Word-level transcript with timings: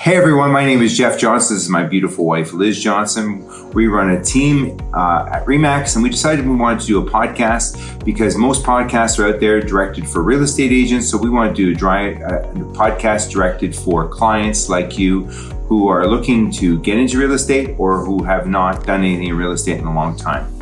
Hey 0.00 0.16
everyone, 0.16 0.50
my 0.50 0.64
name 0.64 0.80
is 0.80 0.96
Jeff 0.96 1.18
Johnson. 1.18 1.56
This 1.56 1.64
is 1.64 1.68
my 1.68 1.82
beautiful 1.82 2.24
wife, 2.24 2.54
Liz 2.54 2.82
Johnson. 2.82 3.46
We 3.72 3.86
run 3.86 4.12
a 4.12 4.24
team 4.24 4.80
uh, 4.94 5.28
at 5.30 5.44
Remax 5.44 5.94
and 5.94 6.02
we 6.02 6.08
decided 6.08 6.48
we 6.48 6.56
wanted 6.56 6.80
to 6.80 6.86
do 6.86 7.06
a 7.06 7.10
podcast 7.10 8.02
because 8.02 8.34
most 8.34 8.64
podcasts 8.64 9.18
are 9.18 9.28
out 9.28 9.40
there 9.40 9.60
directed 9.60 10.08
for 10.08 10.22
real 10.22 10.42
estate 10.42 10.72
agents. 10.72 11.10
So 11.10 11.18
we 11.18 11.28
want 11.28 11.54
to 11.54 11.62
do 11.66 11.72
a, 11.72 11.74
dry, 11.74 12.14
uh, 12.14 12.50
a 12.50 12.54
podcast 12.72 13.30
directed 13.30 13.76
for 13.76 14.08
clients 14.08 14.70
like 14.70 14.98
you 14.98 15.24
who 15.68 15.88
are 15.88 16.06
looking 16.06 16.50
to 16.52 16.80
get 16.80 16.96
into 16.96 17.18
real 17.18 17.32
estate 17.32 17.74
or 17.76 18.02
who 18.02 18.24
have 18.24 18.46
not 18.46 18.86
done 18.86 19.00
anything 19.00 19.28
in 19.28 19.36
real 19.36 19.52
estate 19.52 19.80
in 19.80 19.84
a 19.84 19.94
long 19.94 20.16
time. 20.16 20.59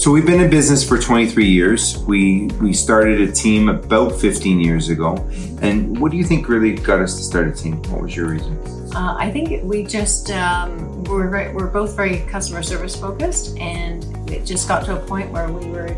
So 0.00 0.10
we've 0.10 0.24
been 0.24 0.40
in 0.40 0.48
business 0.48 0.82
for 0.82 0.98
23 0.98 1.44
years. 1.44 1.98
We 2.04 2.46
we 2.58 2.72
started 2.72 3.20
a 3.20 3.30
team 3.30 3.68
about 3.68 4.18
15 4.18 4.58
years 4.58 4.88
ago. 4.88 5.16
And 5.60 6.00
what 6.00 6.10
do 6.10 6.16
you 6.16 6.24
think 6.24 6.48
really 6.48 6.72
got 6.72 7.02
us 7.02 7.18
to 7.18 7.22
start 7.22 7.48
a 7.48 7.52
team? 7.52 7.82
What 7.90 8.00
was 8.00 8.16
your 8.16 8.28
reason? 8.28 8.56
Uh, 8.94 9.14
I 9.18 9.30
think 9.30 9.62
we 9.62 9.84
just 9.84 10.30
um, 10.30 11.04
we're 11.04 11.28
very, 11.28 11.52
we're 11.52 11.66
both 11.66 11.96
very 11.96 12.20
customer 12.20 12.62
service 12.62 12.96
focused, 12.96 13.58
and 13.58 14.02
it 14.30 14.46
just 14.46 14.66
got 14.66 14.86
to 14.86 14.96
a 14.96 15.06
point 15.06 15.30
where 15.32 15.52
we 15.52 15.68
were 15.68 15.94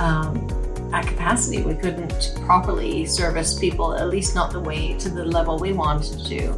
um, 0.00 0.48
at 0.92 1.06
capacity. 1.06 1.62
We 1.62 1.76
couldn't 1.76 2.34
properly 2.46 3.06
service 3.06 3.56
people, 3.56 3.94
at 3.94 4.08
least 4.08 4.34
not 4.34 4.50
the 4.50 4.58
way 4.58 4.94
to 4.94 5.08
the 5.08 5.24
level 5.24 5.60
we 5.60 5.72
wanted 5.72 6.26
to 6.26 6.50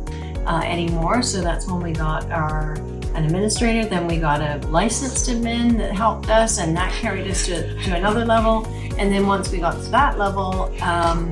uh, 0.47 0.63
anymore. 0.65 1.23
So 1.23 1.43
that's 1.43 1.67
when 1.67 1.83
we 1.83 1.93
got 1.93 2.31
our 2.31 2.79
an 3.17 3.25
administrator. 3.25 3.89
Then 3.89 4.07
we 4.07 4.19
got 4.19 4.41
a 4.41 4.67
licensed 4.69 5.29
admin 5.31 5.77
that 5.79 5.93
helped 5.93 6.29
us, 6.29 6.59
and 6.59 6.77
that 6.77 6.93
carried 6.93 7.29
us 7.31 7.47
to, 7.47 7.75
to 7.85 7.97
another 7.97 8.25
level. 8.25 8.67
And 8.99 9.13
then 9.13 9.27
once 9.27 9.51
we 9.51 9.59
got 9.59 9.83
to 9.83 9.91
that 9.91 10.19
level, 10.19 10.73
um, 10.83 11.31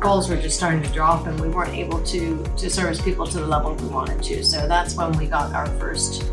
goals 0.00 0.28
were 0.28 0.36
just 0.36 0.56
starting 0.56 0.82
to 0.82 0.88
drop, 0.90 1.26
and 1.26 1.38
we 1.40 1.48
weren't 1.48 1.74
able 1.74 2.02
to 2.04 2.44
to 2.56 2.70
service 2.70 3.00
people 3.00 3.26
to 3.26 3.38
the 3.40 3.46
level 3.46 3.74
we 3.74 3.88
wanted 3.88 4.22
to. 4.22 4.44
So 4.44 4.68
that's 4.68 4.96
when 4.96 5.12
we 5.18 5.26
got 5.26 5.52
our 5.52 5.66
first 5.78 6.24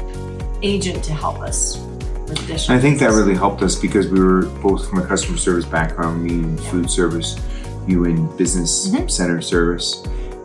agent 0.61 1.03
to 1.05 1.13
help 1.13 1.39
us. 1.39 1.77
With 2.27 2.69
I 2.69 2.79
think 2.79 2.99
that 2.99 3.09
really 3.09 3.35
helped 3.35 3.61
us 3.61 3.75
because 3.75 4.07
we 4.07 4.21
were 4.21 4.45
both 4.61 4.87
from 4.89 4.99
a 4.99 5.05
customer 5.05 5.37
service 5.37 5.65
background, 5.65 6.23
me 6.23 6.35
in 6.35 6.57
food 6.57 6.89
service, 6.89 7.35
you 7.87 8.05
in 8.05 8.25
business 8.37 8.87
Mhm. 8.87 9.11
center 9.11 9.41
service. 9.41 10.01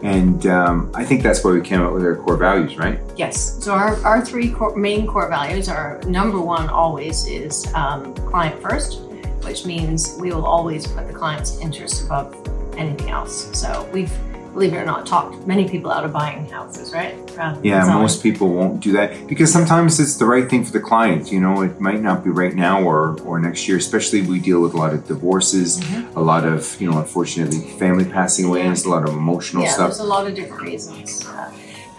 And 0.06 0.46
um, 0.46 0.92
I 0.94 1.04
think 1.04 1.24
that's 1.24 1.42
why 1.42 1.50
we 1.50 1.60
came 1.60 1.82
up 1.82 1.92
with 1.92 2.04
our 2.04 2.14
core 2.14 2.36
values, 2.36 2.76
right? 2.76 3.00
Yes. 3.16 3.62
So 3.64 3.72
our, 3.74 3.96
our 4.04 4.24
three 4.24 4.52
core, 4.52 4.76
main 4.76 5.04
core 5.04 5.28
values 5.28 5.68
are 5.68 6.00
number 6.06 6.40
one 6.40 6.68
always 6.68 7.26
is 7.26 7.66
um, 7.74 8.14
client 8.14 8.62
first, 8.62 9.00
which 9.42 9.66
means 9.66 10.16
we 10.20 10.30
will 10.30 10.46
always 10.46 10.86
put 10.86 11.08
the 11.08 11.12
client's 11.12 11.58
interests 11.58 12.04
above 12.04 12.36
anything 12.76 13.10
else. 13.10 13.58
So 13.58 13.88
we've, 13.92 14.12
believe 14.56 14.72
it 14.72 14.78
or 14.78 14.86
not, 14.86 15.04
talked 15.06 15.46
many 15.46 15.68
people 15.68 15.90
out 15.92 16.04
of 16.06 16.12
buying 16.14 16.48
houses, 16.48 16.90
right? 16.92 17.14
Yeah, 17.62 17.84
selling. 17.84 18.00
most 18.00 18.22
people 18.22 18.48
won't 18.48 18.80
do 18.80 18.92
that 18.92 19.26
because 19.28 19.52
sometimes 19.52 20.00
it's 20.00 20.16
the 20.16 20.24
right 20.24 20.48
thing 20.48 20.64
for 20.64 20.72
the 20.72 20.80
client. 20.80 21.30
You 21.30 21.40
know, 21.40 21.60
it 21.60 21.78
might 21.78 22.00
not 22.00 22.24
be 22.24 22.30
right 22.30 22.54
now 22.54 22.82
or 22.82 23.20
or 23.28 23.38
next 23.38 23.68
year. 23.68 23.76
Especially 23.76 24.22
we 24.22 24.38
deal 24.40 24.60
with 24.64 24.72
a 24.72 24.78
lot 24.84 24.92
of 24.96 25.06
divorces, 25.06 25.68
Mhm. 25.80 26.16
a 26.16 26.20
lot 26.32 26.44
of 26.46 26.58
you 26.80 26.90
know, 26.90 26.96
unfortunately, 26.98 27.60
family 27.78 28.06
passing 28.06 28.46
away. 28.46 28.60
And 28.62 28.68
there's 28.70 28.86
a 28.86 28.94
lot 28.96 29.04
of 29.08 29.14
emotional 29.14 29.62
Yeah, 29.64 29.72
stuff. 29.76 29.88
there's 29.90 30.00
a 30.00 30.12
lot 30.16 30.26
of 30.26 30.34
different 30.34 30.62
reasons. 30.62 31.26
Uh, 31.26 31.50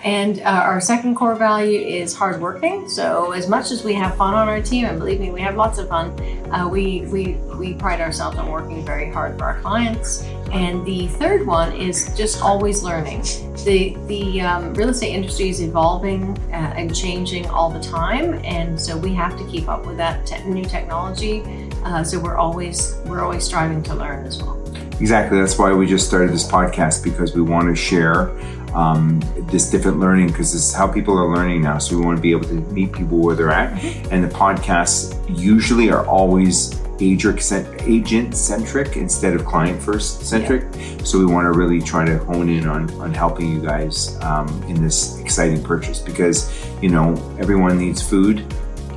and 0.03 0.39
uh, 0.41 0.69
our 0.71 0.79
second 0.79 1.15
core 1.15 1.35
value 1.35 1.79
is 1.79 2.15
hardworking. 2.15 2.87
So 2.89 3.31
as 3.33 3.47
much 3.49 3.71
as 3.71 3.83
we 3.83 3.93
have 3.93 4.15
fun 4.15 4.33
on 4.33 4.47
our 4.47 4.61
team, 4.61 4.85
and 4.85 4.97
believe 4.99 5.19
me, 5.19 5.29
we 5.31 5.41
have 5.41 5.55
lots 5.55 5.77
of 5.79 5.89
fun, 5.89 6.07
uh, 6.51 6.67
we, 6.67 7.01
we, 7.13 7.23
we 7.61 7.73
pride 7.73 7.99
ourselves 7.99 8.37
on 8.37 8.49
working 8.49 8.85
very 8.85 9.11
hard 9.11 9.37
for 9.37 9.45
our 9.45 9.59
clients. 9.61 10.23
And 10.51 10.85
the 10.85 11.07
third 11.07 11.45
one 11.45 11.73
is 11.73 12.15
just 12.15 12.41
always 12.41 12.83
learning. 12.83 13.21
The, 13.65 13.97
the 14.07 14.41
um, 14.41 14.73
real 14.73 14.89
estate 14.89 15.13
industry 15.13 15.49
is 15.49 15.61
evolving 15.61 16.37
uh, 16.51 16.73
and 16.77 16.95
changing 16.95 17.47
all 17.47 17.69
the 17.69 17.81
time. 17.81 18.35
And 18.45 18.79
so 18.79 18.97
we 18.97 19.13
have 19.13 19.37
to 19.37 19.45
keep 19.47 19.67
up 19.67 19.85
with 19.85 19.97
that 19.97 20.25
te- 20.25 20.43
new 20.45 20.63
technology. 20.63 21.43
Uh, 21.83 22.03
so 22.03 22.19
we're 22.19 22.37
always, 22.37 22.95
we're 23.05 23.23
always 23.23 23.43
striving 23.43 23.83
to 23.83 23.95
learn 23.95 24.25
as 24.25 24.41
well. 24.41 24.61
Exactly. 24.99 25.39
That's 25.39 25.59
why 25.59 25.73
we 25.73 25.85
just 25.85 26.07
started 26.07 26.31
this 26.31 26.47
podcast 26.49 27.03
because 27.03 27.35
we 27.35 27.41
want 27.41 27.67
to 27.67 27.75
share 27.75 28.31
um, 28.73 29.19
this 29.51 29.69
different 29.69 29.99
learning 29.99 30.27
because 30.27 30.53
this 30.53 30.69
is 30.69 30.73
how 30.73 30.87
people 30.87 31.17
are 31.17 31.33
learning 31.35 31.61
now. 31.61 31.77
So 31.77 31.97
we 31.97 32.05
want 32.05 32.17
to 32.17 32.21
be 32.21 32.31
able 32.31 32.47
to 32.47 32.61
meet 32.71 32.93
people 32.93 33.19
where 33.19 33.35
they're 33.35 33.51
at. 33.51 33.83
And 34.11 34.23
the 34.23 34.27
podcasts 34.27 35.15
usually 35.39 35.89
are 35.89 36.05
always 36.05 36.79
agent 36.99 38.35
centric 38.35 38.97
instead 38.97 39.33
of 39.33 39.45
client 39.45 39.81
first 39.81 40.21
centric. 40.23 40.63
So 41.05 41.19
we 41.19 41.25
want 41.25 41.45
to 41.51 41.57
really 41.57 41.81
try 41.81 42.05
to 42.05 42.17
hone 42.19 42.49
in 42.49 42.67
on, 42.67 42.89
on 42.99 43.13
helping 43.13 43.51
you 43.51 43.61
guys 43.61 44.17
um, 44.21 44.47
in 44.63 44.81
this 44.81 45.19
exciting 45.19 45.63
purchase 45.63 45.99
because, 45.99 46.51
you 46.81 46.89
know, 46.89 47.13
everyone 47.39 47.77
needs 47.77 48.01
food. 48.01 48.45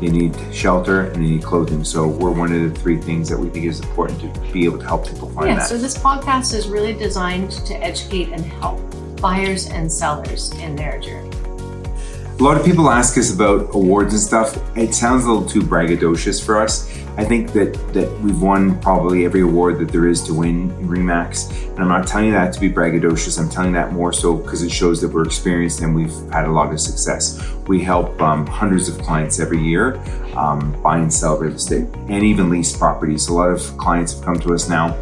They 0.00 0.08
need 0.08 0.34
shelter 0.52 1.02
and 1.02 1.16
they 1.16 1.28
need 1.32 1.42
clothing. 1.42 1.84
So 1.84 2.08
we're 2.08 2.30
one 2.30 2.52
of 2.52 2.72
the 2.72 2.80
three 2.80 2.98
things 2.98 3.28
that 3.28 3.38
we 3.38 3.50
think 3.50 3.66
is 3.66 3.80
important 3.80 4.20
to 4.20 4.52
be 4.52 4.64
able 4.64 4.78
to 4.78 4.86
help 4.86 5.06
people 5.06 5.28
find 5.30 5.48
Yeah, 5.48 5.56
that. 5.56 5.68
so 5.68 5.76
this 5.76 5.96
podcast 5.96 6.54
is 6.54 6.68
really 6.68 6.94
designed 6.94 7.50
to 7.66 7.74
educate 7.84 8.30
and 8.32 8.42
help 8.44 8.80
buyers 9.20 9.68
and 9.68 9.92
sellers 9.92 10.52
in 10.52 10.74
their 10.74 10.98
journey. 10.98 11.30
A 12.40 12.42
lot 12.42 12.56
of 12.56 12.64
people 12.64 12.88
ask 12.88 13.18
us 13.18 13.34
about 13.34 13.74
awards 13.74 14.14
and 14.14 14.22
stuff. 14.22 14.56
It 14.74 14.94
sounds 14.94 15.26
a 15.26 15.30
little 15.30 15.46
too 15.46 15.60
braggadocious 15.60 16.42
for 16.42 16.58
us. 16.58 16.90
I 17.18 17.22
think 17.22 17.52
that 17.52 17.74
that 17.92 18.10
we've 18.22 18.40
won 18.40 18.80
probably 18.80 19.26
every 19.26 19.42
award 19.42 19.78
that 19.80 19.92
there 19.92 20.08
is 20.08 20.22
to 20.22 20.32
win 20.32 20.70
in 20.70 20.88
Remax, 20.88 21.52
and 21.72 21.80
I'm 21.80 21.88
not 21.88 22.06
telling 22.06 22.28
you 22.28 22.32
that 22.32 22.54
to 22.54 22.60
be 22.60 22.70
braggadocious. 22.70 23.38
I'm 23.38 23.50
telling 23.50 23.72
that 23.72 23.92
more 23.92 24.10
so 24.10 24.34
because 24.34 24.62
it 24.62 24.70
shows 24.70 25.02
that 25.02 25.08
we're 25.08 25.26
experienced 25.26 25.82
and 25.82 25.94
we've 25.94 26.14
had 26.32 26.46
a 26.46 26.50
lot 26.50 26.72
of 26.72 26.80
success. 26.80 27.38
We 27.68 27.82
help 27.82 28.18
um, 28.22 28.46
hundreds 28.46 28.88
of 28.88 28.96
clients 29.02 29.38
every 29.38 29.62
year 29.62 29.98
um, 30.34 30.80
buy 30.82 30.96
and 30.96 31.12
sell 31.12 31.36
real 31.36 31.52
estate 31.52 31.88
and 32.08 32.24
even 32.24 32.48
lease 32.48 32.74
properties. 32.74 33.28
A 33.28 33.34
lot 33.34 33.50
of 33.50 33.60
clients 33.76 34.14
have 34.14 34.24
come 34.24 34.40
to 34.40 34.54
us 34.54 34.66
now 34.66 34.96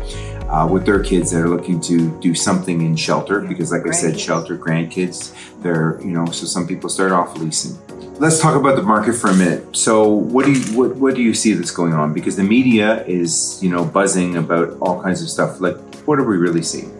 uh, 0.48 0.66
with 0.70 0.86
their 0.86 1.02
kids 1.02 1.30
that 1.30 1.42
are 1.42 1.48
looking 1.48 1.80
to 1.82 2.10
do 2.20 2.34
something 2.34 2.80
in 2.80 2.96
shelter 2.96 3.40
because, 3.40 3.70
like 3.70 3.86
I 3.86 3.90
said, 3.90 4.18
shelter 4.18 4.56
grandkids. 4.56 5.34
They're 5.62 6.00
you 6.02 6.12
know 6.12 6.26
so 6.26 6.46
some 6.46 6.66
people 6.66 6.88
start 6.88 7.12
off 7.12 7.36
leasing. 7.36 7.76
Let's 8.18 8.40
talk 8.40 8.56
about 8.56 8.76
the 8.76 8.82
market 8.82 9.14
for 9.14 9.30
a 9.30 9.36
minute. 9.36 9.76
So, 9.76 10.08
what 10.08 10.46
do 10.46 10.52
you 10.52 10.76
what, 10.76 10.96
what 10.96 11.14
do 11.14 11.22
you 11.22 11.34
see 11.34 11.52
that's 11.52 11.70
going 11.70 11.92
on? 11.92 12.12
Because 12.12 12.36
the 12.36 12.44
media 12.44 13.04
is 13.06 13.62
you 13.62 13.70
know 13.70 13.84
buzzing 13.84 14.36
about 14.36 14.76
all 14.80 15.02
kinds 15.02 15.22
of 15.22 15.28
stuff. 15.28 15.60
Like, 15.60 15.76
what 16.06 16.18
are 16.18 16.24
we 16.24 16.36
really 16.36 16.62
seeing? 16.62 16.90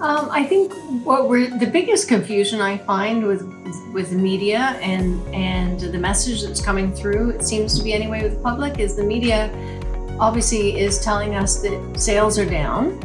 Um, 0.00 0.28
I 0.30 0.44
think 0.44 0.72
what 1.04 1.28
we're 1.28 1.50
the 1.58 1.66
biggest 1.66 2.06
confusion 2.08 2.60
I 2.60 2.78
find 2.78 3.26
with 3.26 3.42
with 3.92 4.10
the 4.10 4.16
media 4.16 4.78
and 4.80 5.22
and 5.34 5.80
the 5.80 5.98
message 5.98 6.42
that's 6.42 6.60
coming 6.60 6.92
through, 6.92 7.30
it 7.30 7.44
seems 7.44 7.76
to 7.78 7.84
be 7.84 7.92
anyway 7.92 8.22
with 8.22 8.34
the 8.34 8.42
public, 8.42 8.78
is 8.78 8.94
the 8.94 9.02
media 9.02 9.50
obviously 10.20 10.78
is 10.78 11.00
telling 11.00 11.34
us 11.34 11.60
that 11.62 11.98
sales 11.98 12.38
are 12.38 12.48
down, 12.48 13.02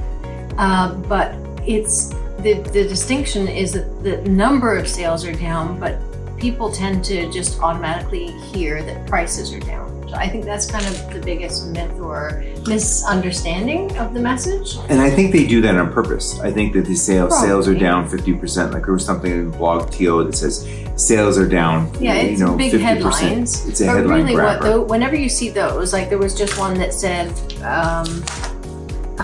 uh, 0.58 0.94
but 1.08 1.36
it's 1.68 2.10
the 2.40 2.62
the 2.74 2.88
distinction 2.88 3.48
is 3.48 3.72
that 3.74 4.04
the 4.04 4.18
number 4.30 4.76
of 4.76 4.88
sales 4.88 5.26
are 5.26 5.34
down, 5.34 5.80
but 5.80 6.00
people 6.38 6.72
tend 6.72 7.04
to 7.06 7.32
just 7.32 7.62
automatically 7.62 8.28
hear 8.52 8.84
that 8.84 9.08
prices 9.08 9.54
are 9.54 9.60
down. 9.60 9.93
So 10.14 10.20
I 10.20 10.30
think 10.30 10.46
that's 10.46 10.70
kind 10.70 10.86
of 10.86 11.12
the 11.12 11.20
biggest 11.20 11.70
myth 11.70 12.00
or 12.00 12.44
misunderstanding 12.68 13.98
of 13.98 14.14
the 14.14 14.20
message. 14.20 14.78
And 14.90 15.02
I 15.02 15.10
think 15.10 15.32
they 15.32 15.48
do 15.48 15.60
that 15.62 15.76
on 15.76 15.92
purpose. 15.92 16.40
I 16.40 16.52
think 16.52 16.74
that 16.74 16.86
the 16.86 16.94
sales 16.94 17.40
sales 17.42 17.68
are 17.68 17.74
down 17.74 18.08
fifty 18.08 18.32
percent. 18.34 18.74
Like 18.74 18.86
there 18.86 18.94
was 18.94 19.04
something 19.04 19.32
in 19.32 19.50
the 19.50 19.58
blogTO 19.58 20.28
that 20.28 20.36
says 20.36 20.70
sales 20.96 21.40
are 21.40 21.48
down. 21.48 21.92
Yeah, 22.00 22.14
it's 22.14 22.40
you 22.40 22.46
know, 22.46 22.56
big 22.56 22.74
50%. 22.74 22.80
headlines. 22.82 23.68
It's 23.68 23.82
a 23.82 23.88
but 23.88 23.96
headline 23.96 24.26
really, 24.26 24.36
what 24.36 24.62
though? 24.62 24.84
Whenever 24.84 25.16
you 25.16 25.30
see 25.30 25.50
those, 25.50 25.94
like 25.94 26.10
there 26.10 26.20
was 26.20 26.36
just 26.36 26.60
one 26.60 26.78
that 26.78 26.94
said, 26.94 27.30
um, 27.64 28.24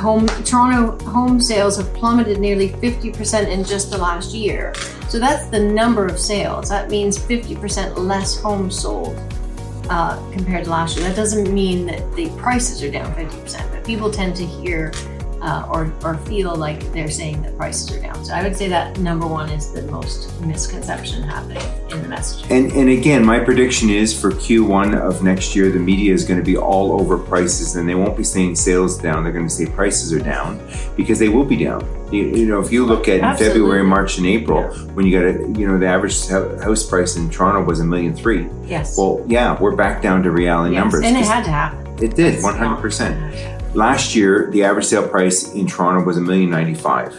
"Home 0.01 0.25
Toronto 0.43 0.97
home 1.05 1.39
sales 1.39 1.77
have 1.77 1.93
plummeted 1.93 2.39
nearly 2.39 2.69
fifty 2.81 3.11
percent 3.11 3.47
in 3.47 3.63
just 3.63 3.91
the 3.91 3.97
last 3.99 4.33
year." 4.33 4.73
So 5.07 5.19
that's 5.19 5.49
the 5.49 5.59
number 5.59 6.07
of 6.07 6.17
sales. 6.17 6.67
That 6.69 6.89
means 6.89 7.19
fifty 7.19 7.55
percent 7.55 7.99
less 7.99 8.39
homes 8.39 8.79
sold 8.79 9.21
uh, 9.89 10.17
compared 10.31 10.65
to 10.65 10.69
last 10.69 10.97
year. 10.97 11.07
That 11.07 11.15
doesn't 11.15 11.53
mean 11.53 11.85
that 11.87 12.15
the 12.15 12.29
prices 12.37 12.83
are 12.83 12.91
down 12.91 13.13
fifty 13.15 13.39
percent, 13.41 13.71
but 13.71 13.83
people 13.83 14.11
tend 14.11 14.35
to 14.37 14.45
hear. 14.45 14.91
Uh, 15.41 15.65
or, 15.71 15.93
or 16.03 16.17
feel 16.17 16.53
like 16.53 16.81
they're 16.91 17.09
saying 17.09 17.41
that 17.41 17.55
prices 17.55 17.89
are 17.95 18.01
down. 18.01 18.25
So 18.25 18.33
I 18.33 18.43
would 18.43 18.57
say 18.57 18.67
that 18.67 18.97
number 18.99 19.25
one 19.25 19.49
is 19.49 19.71
the 19.71 19.83
most 19.83 20.37
misconception 20.41 21.23
happening 21.23 21.63
in 21.91 22.01
the 22.01 22.09
messaging. 22.13 22.51
And 22.51 22.71
and 22.73 22.89
again, 22.89 23.23
my 23.25 23.39
prediction 23.39 23.89
is 23.89 24.19
for 24.19 24.31
Q1 24.31 24.99
of 24.99 25.23
next 25.23 25.55
year, 25.55 25.71
the 25.71 25.79
media 25.79 26.13
is 26.13 26.25
going 26.25 26.39
to 26.39 26.45
be 26.45 26.57
all 26.57 26.91
over 26.99 27.17
prices, 27.17 27.77
and 27.77 27.87
they 27.87 27.95
won't 27.95 28.17
be 28.17 28.23
saying 28.25 28.55
sales 28.55 28.97
down. 28.97 29.23
They're 29.23 29.31
going 29.31 29.47
to 29.47 29.53
say 29.53 29.65
prices 29.65 30.11
are 30.11 30.19
down 30.19 30.59
because 30.97 31.19
they 31.19 31.29
will 31.29 31.45
be 31.45 31.55
down. 31.55 31.87
You, 32.11 32.23
you 32.23 32.45
know, 32.45 32.59
if 32.59 32.71
you 32.71 32.85
look 32.85 33.07
at 33.07 33.21
Absolutely. 33.21 33.59
February, 33.59 33.83
March, 33.83 34.17
and 34.17 34.25
April, 34.27 34.63
when 34.93 35.05
you 35.05 35.17
got 35.17 35.25
a 35.25 35.33
you 35.57 35.65
know 35.67 35.77
the 35.79 35.87
average 35.87 36.27
house 36.27 36.83
price 36.85 37.15
in 37.15 37.29
Toronto 37.29 37.63
was 37.63 37.79
a 37.79 37.85
million 37.85 38.13
three. 38.13 38.49
Yes. 38.65 38.97
Well, 38.97 39.23
yeah, 39.27 39.57
we're 39.57 39.75
back 39.75 40.01
down 40.01 40.21
to 40.23 40.31
reality 40.31 40.73
Yes, 40.73 40.81
numbers. 40.81 41.05
And 41.05 41.15
it 41.15 41.23
had 41.23 41.45
to 41.45 41.51
happen. 41.51 42.03
it 42.03 42.15
did 42.15 42.43
one 42.43 42.57
hundred 42.57 42.81
percent. 42.81 43.15
Last 43.73 44.15
year, 44.15 44.49
the 44.51 44.63
average 44.63 44.85
sale 44.85 45.07
price 45.07 45.53
in 45.53 45.67
Toronto 45.67 46.03
was 46.05 46.17
a 46.17 46.21
million 46.21 46.49
ninety 46.49 46.73
five. 46.73 47.13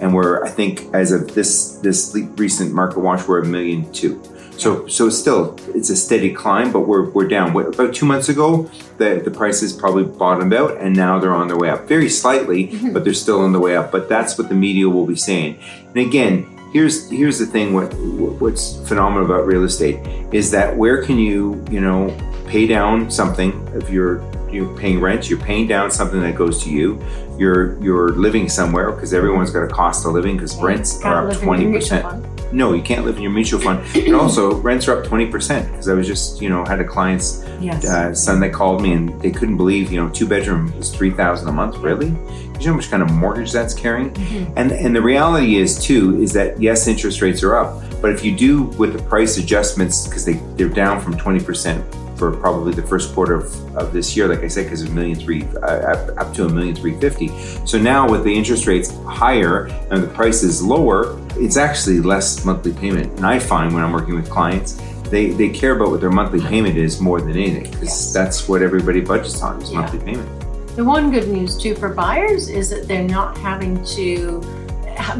and 0.00 0.14
we're 0.14 0.44
I 0.44 0.48
think 0.48 0.82
as 0.94 1.12
of 1.12 1.34
this 1.34 1.78
this 1.78 2.14
recent 2.36 2.72
market 2.72 3.00
watch 3.00 3.26
we're 3.26 3.42
a 3.42 3.44
million 3.46 3.90
two. 3.92 4.22
So 4.56 4.86
so 4.86 5.10
still 5.10 5.58
it's 5.74 5.90
a 5.90 5.96
steady 5.96 6.32
climb, 6.32 6.72
but 6.72 6.80
we're 6.80 7.10
we're 7.10 7.28
down. 7.28 7.56
About 7.56 7.94
two 7.94 8.06
months 8.06 8.28
ago, 8.28 8.70
the 8.98 9.20
the 9.24 9.30
prices 9.30 9.72
probably 9.72 10.04
bottomed 10.04 10.54
out, 10.54 10.78
and 10.78 10.94
now 10.96 11.18
they're 11.18 11.34
on 11.34 11.48
their 11.48 11.58
way 11.58 11.70
up, 11.70 11.86
very 11.88 12.08
slightly, 12.08 12.68
mm-hmm. 12.68 12.92
but 12.92 13.04
they're 13.04 13.14
still 13.14 13.40
on 13.40 13.52
the 13.52 13.60
way 13.60 13.76
up. 13.76 13.90
But 13.92 14.08
that's 14.08 14.38
what 14.38 14.48
the 14.48 14.54
media 14.54 14.88
will 14.88 15.06
be 15.06 15.16
saying. 15.16 15.58
And 15.88 15.98
again, 15.98 16.46
here's 16.72 17.10
here's 17.10 17.38
the 17.38 17.46
thing. 17.46 17.74
What 17.74 17.92
what's 18.40 18.76
phenomenal 18.88 19.24
about 19.26 19.46
real 19.46 19.64
estate 19.64 19.98
is 20.32 20.50
that 20.52 20.76
where 20.76 21.02
can 21.04 21.18
you 21.18 21.62
you 21.70 21.80
know 21.80 22.16
pay 22.46 22.66
down 22.66 23.10
something 23.10 23.52
if 23.74 23.90
you're 23.90 24.20
you're 24.52 24.76
paying 24.76 25.00
rent, 25.00 25.28
you're 25.28 25.40
paying 25.40 25.66
down 25.66 25.90
something 25.90 26.20
that 26.20 26.36
goes 26.36 26.62
to 26.64 26.70
you. 26.70 27.02
You're 27.38 27.80
you're 27.82 28.10
living 28.10 28.48
somewhere 28.48 28.92
because 28.92 29.12
everyone's 29.12 29.50
got 29.50 29.62
a 29.62 29.68
cost 29.68 30.06
of 30.06 30.12
living 30.12 30.36
because 30.36 30.56
rents 30.56 31.02
are 31.02 31.30
up 31.30 31.36
twenty 31.38 31.70
percent 31.70 32.24
no, 32.52 32.72
you 32.72 32.82
can't 32.82 33.04
live 33.04 33.16
in 33.16 33.22
your 33.22 33.32
mutual 33.32 33.60
fund. 33.60 33.84
and 33.94 34.14
also, 34.14 34.54
rents 34.60 34.88
are 34.88 34.98
up 34.98 35.06
20% 35.06 35.70
because 35.70 35.88
I 35.88 35.94
was 35.94 36.06
just, 36.06 36.40
you 36.40 36.48
know, 36.48 36.64
had 36.64 36.80
a 36.80 36.84
client's 36.84 37.44
yes. 37.60 37.84
uh, 37.84 38.14
son 38.14 38.40
that 38.40 38.52
called 38.52 38.82
me 38.82 38.92
and 38.92 39.20
they 39.20 39.30
couldn't 39.30 39.56
believe, 39.56 39.90
you 39.90 40.00
know, 40.00 40.08
two 40.10 40.26
bedroom 40.26 40.72
is 40.74 40.94
3000 40.94 41.48
a 41.48 41.52
month. 41.52 41.76
Really? 41.78 42.06
You 42.06 42.12
know 42.12 42.58
how 42.66 42.74
much 42.74 42.90
kind 42.90 43.02
of 43.02 43.10
mortgage 43.10 43.52
that's 43.52 43.74
carrying? 43.74 44.10
Mm-hmm. 44.10 44.52
And, 44.56 44.72
and 44.72 44.96
the 44.96 45.02
reality 45.02 45.56
is, 45.56 45.78
too, 45.78 46.20
is 46.22 46.32
that 46.32 46.60
yes, 46.60 46.86
interest 46.86 47.20
rates 47.20 47.42
are 47.42 47.56
up. 47.56 47.82
But 48.00 48.12
if 48.12 48.24
you 48.24 48.36
do 48.36 48.64
with 48.78 48.92
the 48.92 49.02
price 49.02 49.36
adjustments, 49.38 50.06
because 50.06 50.24
they, 50.24 50.34
they're 50.56 50.68
down 50.68 51.00
from 51.00 51.14
20% 51.14 52.05
for 52.16 52.36
probably 52.36 52.72
the 52.72 52.82
first 52.82 53.14
quarter 53.14 53.34
of, 53.34 53.76
of 53.76 53.92
this 53.92 54.16
year, 54.16 54.28
like 54.28 54.42
I 54.42 54.48
said, 54.48 54.64
because 54.64 54.82
of 54.82 54.92
million 54.92 55.18
three 55.18 55.44
uh, 55.62 56.12
up 56.16 56.34
to 56.34 56.46
a 56.46 56.48
million 56.48 56.74
three 56.74 56.98
fifty. 57.00 57.28
So 57.66 57.78
now 57.78 58.08
with 58.08 58.24
the 58.24 58.34
interest 58.34 58.66
rates 58.66 58.96
higher 59.04 59.66
and 59.90 60.02
the 60.02 60.08
prices 60.08 60.62
lower, 60.62 61.18
it's 61.36 61.56
actually 61.56 62.00
less 62.00 62.44
monthly 62.44 62.72
payment. 62.72 63.12
And 63.16 63.26
I 63.26 63.38
find 63.38 63.74
when 63.74 63.84
I'm 63.84 63.92
working 63.92 64.14
with 64.14 64.30
clients, 64.30 64.80
they, 65.10 65.30
they 65.30 65.50
care 65.50 65.76
about 65.76 65.90
what 65.90 66.00
their 66.00 66.10
monthly 66.10 66.40
payment 66.40 66.76
is 66.76 67.00
more 67.00 67.20
than 67.20 67.30
anything 67.30 67.70
because 67.70 67.82
yes. 67.82 68.12
that's 68.12 68.48
what 68.48 68.62
everybody 68.62 69.00
budgets 69.00 69.40
on 69.42 69.62
is 69.62 69.70
yeah. 69.70 69.80
monthly 69.80 70.00
payment. 70.00 70.28
The 70.74 70.84
one 70.84 71.10
good 71.10 71.28
news 71.28 71.56
too 71.56 71.74
for 71.74 71.90
buyers 71.90 72.48
is 72.48 72.68
that 72.70 72.88
they're 72.88 73.06
not 73.06 73.38
having 73.38 73.84
to 73.84 74.40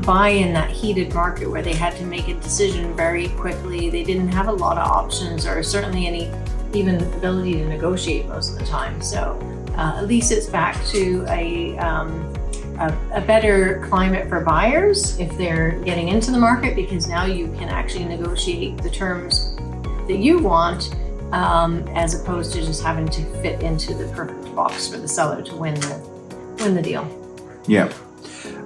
buy 0.05 0.29
in 0.29 0.53
that 0.55 0.71
heated 0.71 1.15
market 1.15 1.49
where 1.49 1.63
they 1.63 1.75
had 1.75 1.95
to 1.97 2.05
make 2.05 2.29
a 2.29 2.35
decision 2.35 2.97
very 2.97 3.29
quickly. 3.29 3.91
They 3.91 4.03
didn't 4.03 4.29
have 4.29 4.49
a 4.49 4.53
lot 4.53 4.77
of 4.79 4.91
options 4.91 5.47
or 5.47 5.63
certainly 5.63 6.07
any 6.07 6.31
even 6.77 6.97
ability 7.15 7.55
to 7.55 7.67
negotiate 7.67 8.27
most 8.27 8.53
of 8.53 8.59
the 8.59 8.67
time. 8.67 9.01
So 9.03 9.39
uh, 9.77 9.99
at 9.99 10.07
least 10.07 10.31
it's 10.31 10.47
back 10.47 10.83
to 10.87 11.25
a, 11.29 11.77
um, 11.79 12.33
a, 12.79 12.97
a, 13.15 13.21
better 13.21 13.85
climate 13.89 14.29
for 14.29 14.41
buyers 14.41 15.19
if 15.19 15.37
they're 15.37 15.73
getting 15.81 16.09
into 16.09 16.31
the 16.31 16.39
market 16.39 16.77
because 16.77 17.09
now 17.09 17.25
you 17.25 17.49
can 17.59 17.69
actually 17.69 18.05
negotiate 18.05 18.79
the 18.79 18.91
terms 18.91 19.57
that 20.07 20.19
you 20.19 20.39
want 20.39 20.95
um, 21.33 21.87
as 21.89 22.21
opposed 22.21 22.53
to 22.53 22.61
just 22.61 22.83
having 22.83 23.09
to 23.09 23.23
fit 23.43 23.63
into 23.63 23.95
the 23.95 24.07
perfect 24.15 24.55
box 24.55 24.89
for 24.89 24.99
the 24.99 25.09
seller 25.09 25.43
to 25.43 25.57
win 25.57 25.75
the 25.75 26.17
win 26.61 26.75
the 26.75 26.83
deal. 26.83 27.07
Yeah, 27.67 27.93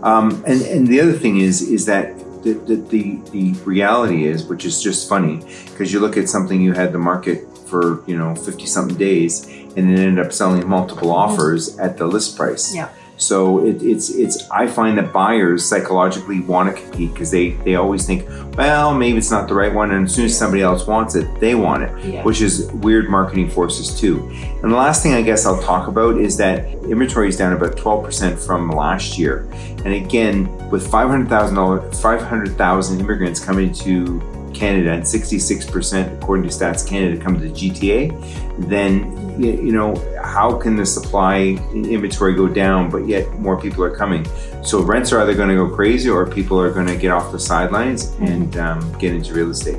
um, 0.03 0.45
and 0.47 0.61
and 0.63 0.87
the 0.87 1.01
other 1.01 1.15
thing 1.15 1.39
is 1.39 1.63
is 1.63 1.87
that 1.87 2.19
the, 2.43 2.55
the, 2.55 2.77
the, 2.77 3.31
the 3.31 3.53
reality 3.65 4.25
is, 4.25 4.47
which 4.47 4.65
is 4.65 4.83
just 4.83 5.09
funny, 5.09 5.45
because 5.67 5.93
you 5.93 6.01
look 6.01 6.17
at 6.17 6.29
something 6.29 6.61
you 6.61 6.73
had 6.73 6.93
the 6.93 6.99
market 6.99 7.47
for 7.71 8.03
you 8.07 8.19
know 8.19 8.35
50 8.35 8.67
something 8.67 8.97
days 8.97 9.47
and 9.47 9.77
then 9.77 9.99
ended 9.99 10.27
up 10.27 10.33
selling 10.33 10.69
multiple 10.69 11.11
offers 11.13 11.79
at 11.79 11.97
the 11.97 12.07
list 12.07 12.37
price 12.37 12.75
yeah 12.75 12.91
so 13.21 13.65
it, 13.65 13.83
it's 13.83 14.09
it's 14.09 14.51
I 14.51 14.67
find 14.67 14.97
that 14.97 15.13
buyers 15.13 15.65
psychologically 15.69 16.41
want 16.41 16.75
to 16.75 16.83
compete 16.83 17.13
because 17.13 17.31
they 17.31 17.51
they 17.51 17.75
always 17.75 18.07
think, 18.07 18.27
well, 18.57 18.95
maybe 18.95 19.19
it's 19.19 19.31
not 19.31 19.47
the 19.47 19.55
right 19.55 19.73
one, 19.73 19.91
and 19.91 20.07
as 20.07 20.15
soon 20.15 20.25
as 20.25 20.37
somebody 20.37 20.63
else 20.63 20.87
wants 20.87 21.15
it, 21.15 21.29
they 21.39 21.55
want 21.55 21.83
it, 21.83 22.05
yeah. 22.05 22.23
which 22.25 22.41
is 22.41 22.73
weird 22.73 23.11
marketing 23.11 23.51
forces 23.51 23.99
too. 23.99 24.27
And 24.63 24.73
the 24.73 24.77
last 24.77 25.03
thing 25.03 25.13
I 25.13 25.21
guess 25.21 25.45
I'll 25.45 25.63
talk 25.63 25.87
about 25.87 26.17
is 26.19 26.39
that 26.39 26.67
inventory 26.85 27.29
is 27.29 27.37
down 27.37 27.53
about 27.53 27.77
twelve 27.77 28.05
percent 28.05 28.39
from 28.39 28.71
last 28.71 29.19
year, 29.19 29.47
and 29.85 29.89
again 29.89 30.71
with 30.71 30.91
five 30.91 31.09
hundred 31.09 31.29
thousand 31.29 31.57
dollars, 31.57 32.01
five 32.01 32.23
hundred 32.23 32.57
thousand 32.57 33.01
immigrants 33.01 33.39
coming 33.39 33.71
to 33.75 34.19
Canada 34.55 34.93
and 34.93 35.03
66% 35.03 36.19
according 36.19 36.49
to 36.49 36.55
Stats 36.55 36.87
Canada 36.87 37.23
come 37.23 37.41
to 37.41 37.49
the 37.49 37.51
GTA, 37.51 38.69
then 38.69 39.17
you 39.43 39.73
know 39.73 39.95
how 40.23 40.55
can 40.59 40.77
the 40.77 40.85
supply 40.85 41.59
inventory 41.73 42.35
go 42.35 42.47
down 42.47 42.91
but 42.91 43.07
yet 43.07 43.31
more 43.39 43.59
people 43.61 43.83
are 43.83 43.95
coming? 43.95 44.27
So 44.63 44.83
rents 44.83 45.13
are 45.13 45.21
either 45.23 45.35
going 45.35 45.49
to 45.49 45.55
go 45.55 45.75
crazy 45.75 46.11
or 46.11 46.27
people 46.27 46.61
are 46.61 46.71
going 46.71 46.87
to 46.87 46.97
get 46.97 47.11
off 47.11 47.33
the 47.33 47.41
sidelines 47.41 48.15
and 48.21 48.57
um, 48.59 48.99
get 48.99 49.15
into 49.15 49.33
real 49.33 49.51
estate. 49.51 49.79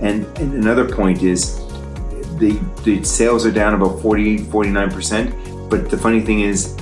And, 0.00 0.26
and 0.38 0.52
another 0.54 0.88
point 0.88 1.22
is 1.22 1.56
the, 2.38 2.60
the 2.84 3.02
sales 3.02 3.44
are 3.44 3.50
down 3.50 3.74
about 3.74 4.00
40 4.00 4.38
49% 4.38 5.68
but 5.68 5.90
the 5.90 5.98
funny 5.98 6.20
thing 6.20 6.40
is 6.40 6.76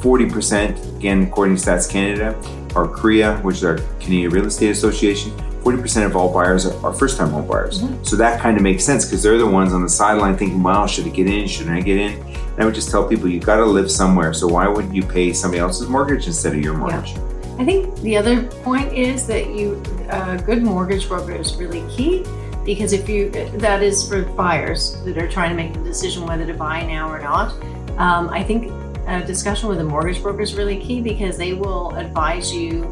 40% 0.00 0.96
again 0.96 1.24
according 1.24 1.56
to 1.56 1.62
stats 1.62 1.90
canada 1.90 2.36
are 2.76 2.86
CREA 2.86 3.38
which 3.42 3.56
is 3.56 3.64
our 3.64 3.78
canadian 4.00 4.30
real 4.30 4.46
estate 4.46 4.70
association 4.70 5.32
40% 5.62 6.06
of 6.06 6.16
all 6.16 6.32
buyers 6.32 6.66
are, 6.66 6.92
first 6.92 7.18
time 7.18 7.30
home 7.30 7.46
buyers. 7.46 7.82
Mm-hmm. 7.82 8.04
So 8.04 8.16
that 8.16 8.40
kind 8.40 8.56
of 8.56 8.62
makes 8.62 8.84
sense 8.84 9.04
because 9.04 9.22
they're 9.22 9.38
the 9.38 9.46
ones 9.46 9.72
on 9.72 9.82
the 9.82 9.88
sideline 9.88 10.36
thinking, 10.36 10.62
well, 10.62 10.86
should 10.86 11.06
I 11.06 11.10
get 11.10 11.26
in? 11.26 11.46
Shouldn't 11.46 11.76
I 11.76 11.80
get 11.80 11.98
in? 11.98 12.20
And 12.22 12.60
I 12.60 12.64
would 12.64 12.74
just 12.74 12.90
tell 12.90 13.06
people, 13.06 13.28
you 13.28 13.40
got 13.40 13.56
to 13.56 13.66
live 13.66 13.90
somewhere. 13.90 14.32
So 14.32 14.46
why 14.46 14.66
wouldn't 14.68 14.94
you 14.94 15.02
pay 15.02 15.32
somebody 15.32 15.60
else's 15.60 15.88
mortgage 15.88 16.26
instead 16.26 16.54
of 16.54 16.60
your 16.60 16.74
mortgage? 16.74 17.12
Yeah. 17.12 17.28
I 17.58 17.64
think 17.64 17.96
the 18.00 18.16
other 18.16 18.44
point 18.62 18.92
is 18.92 19.26
that 19.26 19.50
you, 19.50 19.82
a 20.10 20.38
good 20.38 20.62
mortgage 20.62 21.08
broker 21.08 21.32
is 21.32 21.56
really 21.56 21.84
key 21.90 22.24
because 22.64 22.92
if 22.92 23.08
you, 23.08 23.30
that 23.58 23.82
is 23.82 24.08
for 24.08 24.22
buyers 24.22 25.02
that 25.04 25.18
are 25.18 25.28
trying 25.28 25.50
to 25.50 25.56
make 25.56 25.72
the 25.72 25.82
decision 25.82 26.24
whether 26.26 26.46
to 26.46 26.54
buy 26.54 26.84
now 26.86 27.10
or 27.10 27.18
not. 27.18 27.52
Um, 27.98 28.28
I 28.28 28.44
think 28.44 28.70
a 29.08 29.24
discussion 29.24 29.68
with 29.68 29.80
a 29.80 29.84
mortgage 29.84 30.22
broker 30.22 30.42
is 30.42 30.54
really 30.54 30.78
key 30.78 31.00
because 31.00 31.36
they 31.36 31.54
will 31.54 31.94
advise 31.96 32.52
you 32.52 32.84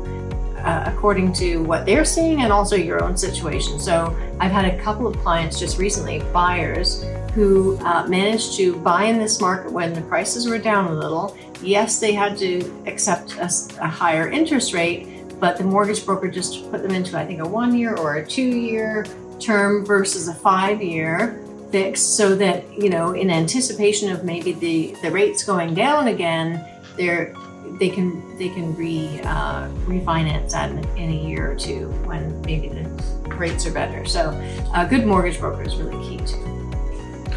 uh, 0.67 0.83
according 0.87 1.33
to 1.33 1.63
what 1.63 1.87
they're 1.87 2.05
seeing 2.05 2.43
and 2.43 2.53
also 2.53 2.75
your 2.75 3.03
own 3.03 3.17
situation. 3.17 3.79
So 3.79 4.17
I've 4.41 4.51
had 4.51 4.65
a 4.65 4.83
couple 4.83 5.07
of 5.07 5.17
clients 5.19 5.61
just 5.61 5.79
recently, 5.79 6.19
buyers, 6.33 7.05
who 7.35 7.79
uh, 7.79 8.07
managed 8.09 8.57
to 8.57 8.75
buy 8.77 9.05
in 9.05 9.19
this 9.19 9.41
market 9.41 9.71
when 9.71 9.93
the 9.93 10.01
prices 10.03 10.49
were 10.49 10.59
down 10.59 10.87
a 10.89 10.93
little. 10.93 11.37
Yes, 11.63 12.01
they 12.01 12.13
had 12.13 12.37
to 12.39 12.83
accept 12.87 13.37
a, 13.37 13.49
a 13.81 13.87
higher 13.87 14.29
interest 14.29 14.75
rate, 14.75 15.07
but 15.39 15.57
the 15.57 15.63
mortgage 15.63 16.05
broker 16.05 16.29
just 16.29 16.69
put 16.71 16.83
them 16.83 16.91
into, 16.91 17.17
I 17.17 17.25
think, 17.25 17.41
a 17.41 17.49
one 17.49 17.77
year 17.77 17.95
or 17.95 18.17
a 18.17 18.27
two 18.27 18.43
year 18.43 19.07
term 19.39 19.85
versus 19.85 20.27
a 20.27 20.35
five 20.35 20.83
year 20.83 21.41
fix 21.71 22.01
so 22.01 22.35
that, 22.35 22.65
you 22.77 22.91
know, 22.91 23.13
in 23.13 23.31
anticipation 23.31 24.11
of 24.11 24.25
maybe 24.25 24.53
the, 24.53 24.97
the 25.03 25.11
rates 25.13 25.45
going 25.45 25.75
down 25.75 26.09
again, 26.09 26.65
they're 26.97 27.35
they 27.79 27.89
can 27.89 28.37
they 28.39 28.49
can 28.49 28.75
re 28.77 29.21
uh, 29.25 29.69
refinance 29.87 30.53
that 30.53 30.71
in, 30.71 30.79
in, 30.97 31.11
a 31.11 31.29
year 31.29 31.51
or 31.51 31.55
two 31.55 31.89
when 32.05 32.41
maybe 32.43 32.69
the 32.69 32.89
rates 33.35 33.67
are 33.67 33.73
better. 33.73 34.05
So 34.05 34.31
a 34.75 34.87
good 34.87 35.07
mortgage 35.07 35.39
broker 35.39 35.63
is 35.63 35.77
really 35.77 36.03
key 36.09 36.25
too. 36.25 36.57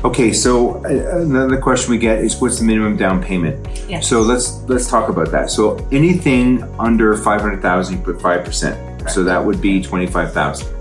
Okay, 0.04 0.32
so 0.32 0.84
uh, 0.86 1.20
another 1.20 1.60
question 1.60 1.92
we 1.92 1.98
get 1.98 2.20
is 2.20 2.40
what's 2.40 2.60
the 2.60 2.64
minimum 2.64 2.96
down 2.96 3.22
payment? 3.22 3.68
Yes. 3.90 4.08
So 4.08 4.22
let's 4.22 4.62
let's 4.70 4.90
talk 4.90 5.10
about 5.10 5.32
that. 5.32 5.50
So 5.50 5.76
anything 5.92 6.64
under 6.80 7.16
five 7.18 7.42
hundred 7.42 7.62
thousand, 7.62 7.98
you 7.98 8.04
put 8.04 8.22
five 8.22 8.46
percent. 8.46 9.10
So 9.10 9.24
that 9.24 9.44
would 9.44 9.62
be 9.62 9.82
twenty 9.82 10.08
five 10.08 10.34
thousand. 10.34 10.74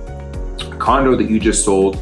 A 0.72 0.76
condo 0.76 1.16
that 1.16 1.28
you 1.28 1.40
just 1.40 1.64
sold 1.64 1.96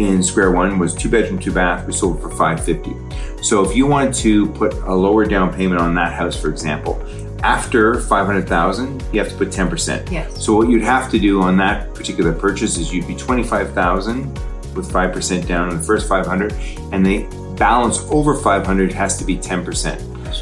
in 0.00 0.22
Square 0.22 0.52
One 0.52 0.78
was 0.78 0.94
two 0.94 1.10
bedroom, 1.10 1.38
two 1.38 1.52
bath. 1.52 1.86
We 1.86 1.92
sold 1.92 2.22
for 2.22 2.30
five 2.30 2.64
fifty. 2.64 2.96
So 3.42 3.62
if 3.62 3.76
you 3.76 3.86
wanted 3.86 4.14
to 4.14 4.48
put 4.52 4.72
a 4.72 4.94
lower 4.94 5.26
down 5.26 5.52
payment 5.52 5.80
on 5.80 5.94
that 5.94 6.14
house, 6.14 6.40
for 6.40 6.48
example, 6.48 7.00
after 7.42 8.00
five 8.00 8.24
hundred 8.24 8.48
thousand, 8.48 9.04
you 9.12 9.20
have 9.20 9.28
to 9.28 9.36
put 9.36 9.52
ten 9.52 9.68
percent. 9.68 10.10
Yes. 10.10 10.42
So 10.42 10.56
what 10.56 10.70
you'd 10.70 10.82
have 10.82 11.10
to 11.10 11.18
do 11.18 11.42
on 11.42 11.58
that 11.58 11.94
particular 11.94 12.32
purchase 12.32 12.78
is 12.78 12.92
you'd 12.92 13.06
be 13.06 13.14
twenty 13.14 13.42
five 13.42 13.74
thousand 13.74 14.38
with 14.74 14.90
five 14.90 15.12
percent 15.12 15.46
down 15.46 15.68
on 15.68 15.76
the 15.76 15.82
first 15.82 16.08
five 16.08 16.26
hundred, 16.26 16.54
and 16.92 17.04
the 17.04 17.26
balance 17.58 17.98
over 18.10 18.34
five 18.34 18.64
hundred 18.64 18.92
has 18.92 19.18
to 19.18 19.24
be 19.26 19.36
ten 19.36 19.62
percent. 19.62 20.00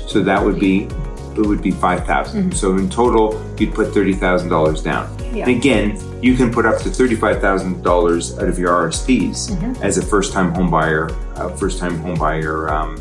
So 0.09 0.23
that 0.23 0.41
would 0.43 0.61
be 0.61 0.85
it 1.37 1.47
would 1.47 1.63
be 1.63 1.73
five 1.73 2.07
thousand. 2.07 2.43
mm 2.43 2.47
mm-hmm. 2.47 2.53
So 2.53 2.77
in 2.77 2.89
total, 2.89 3.45
you'd 3.59 3.75
put 3.75 3.93
thirty 3.93 4.13
thousand 4.13 4.51
dollars 4.51 4.83
down. 4.85 5.18
Yeah. 5.33 5.49
And 5.49 5.57
again, 5.57 6.23
you 6.23 6.35
can 6.35 6.53
put 6.53 6.67
up 6.67 6.81
to 6.83 6.89
$35,000 6.89 8.43
out 8.43 8.49
of 8.49 8.59
your 8.59 8.71
RSPs 8.89 9.51
mm-hmm. 9.51 9.83
as 9.83 9.99
a 9.99 10.03
first-time 10.03 10.55
home 10.55 10.71
buyer, 10.71 11.07
a 11.37 11.57
first-time 11.57 11.99
home 11.99 12.19
buyer, 12.19 12.73
um, 12.73 12.97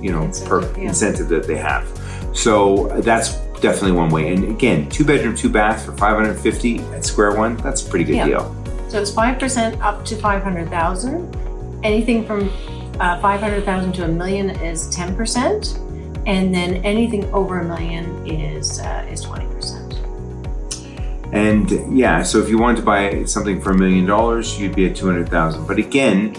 you 0.00 0.10
know, 0.10 0.22
incentive, 0.22 0.48
per, 0.48 0.80
yeah. 0.80 0.88
incentive 0.88 1.28
that 1.28 1.46
they 1.46 1.56
have. 1.56 1.86
So 2.32 2.88
that's 3.00 3.36
definitely 3.60 3.92
one 3.92 4.10
way. 4.10 4.32
And 4.32 4.44
again, 4.44 4.88
two 4.88 5.04
bedroom, 5.04 5.36
two 5.36 5.48
bath 5.48 5.84
for 5.84 5.92
550 5.96 6.78
at 6.94 7.04
Square 7.04 7.36
One, 7.36 7.56
that's 7.58 7.86
a 7.86 7.90
pretty 7.90 8.04
good 8.04 8.16
yeah. 8.16 8.26
deal. 8.26 8.56
So 8.88 9.00
it's 9.00 9.12
5% 9.12 9.80
up 9.80 10.04
to 10.06 10.16
500,000. 10.16 11.36
Anything 11.84 12.26
from 12.26 12.50
uh, 12.98 13.20
500,000 13.20 13.92
to 13.92 14.04
a 14.04 14.08
million 14.08 14.50
is 14.50 14.94
10%. 14.94 16.26
And 16.26 16.54
then 16.54 16.84
anything 16.84 17.24
over 17.32 17.60
a 17.60 17.64
million 17.64 18.26
is 18.26 18.80
uh, 18.80 19.06
is 19.10 19.24
20%. 19.24 19.79
And 21.32 21.96
yeah, 21.96 22.22
so 22.22 22.38
if 22.38 22.48
you 22.48 22.58
wanted 22.58 22.78
to 22.78 22.82
buy 22.82 23.24
something 23.24 23.60
for 23.60 23.70
a 23.70 23.78
million 23.78 24.06
dollars, 24.06 24.58
you'd 24.58 24.74
be 24.74 24.86
at 24.86 24.96
200,000. 24.96 25.66
But 25.66 25.78
again, 25.78 26.34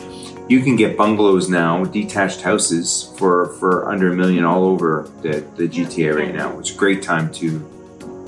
you 0.50 0.62
can 0.62 0.76
get 0.76 0.98
bungalows 0.98 1.50
now, 1.50 1.86
detached 1.86 2.42
houses 2.42 3.14
for, 3.18 3.54
for 3.54 3.90
under 3.90 4.12
a 4.12 4.16
million 4.16 4.44
all 4.44 4.66
over 4.66 5.10
the, 5.22 5.46
the 5.56 5.68
GTA 5.68 6.16
right 6.16 6.36
now, 6.36 6.54
which 6.56 6.72
is 6.72 6.76
a 6.76 6.80
great 6.80 7.02
time 7.02 7.32
to 7.34 7.68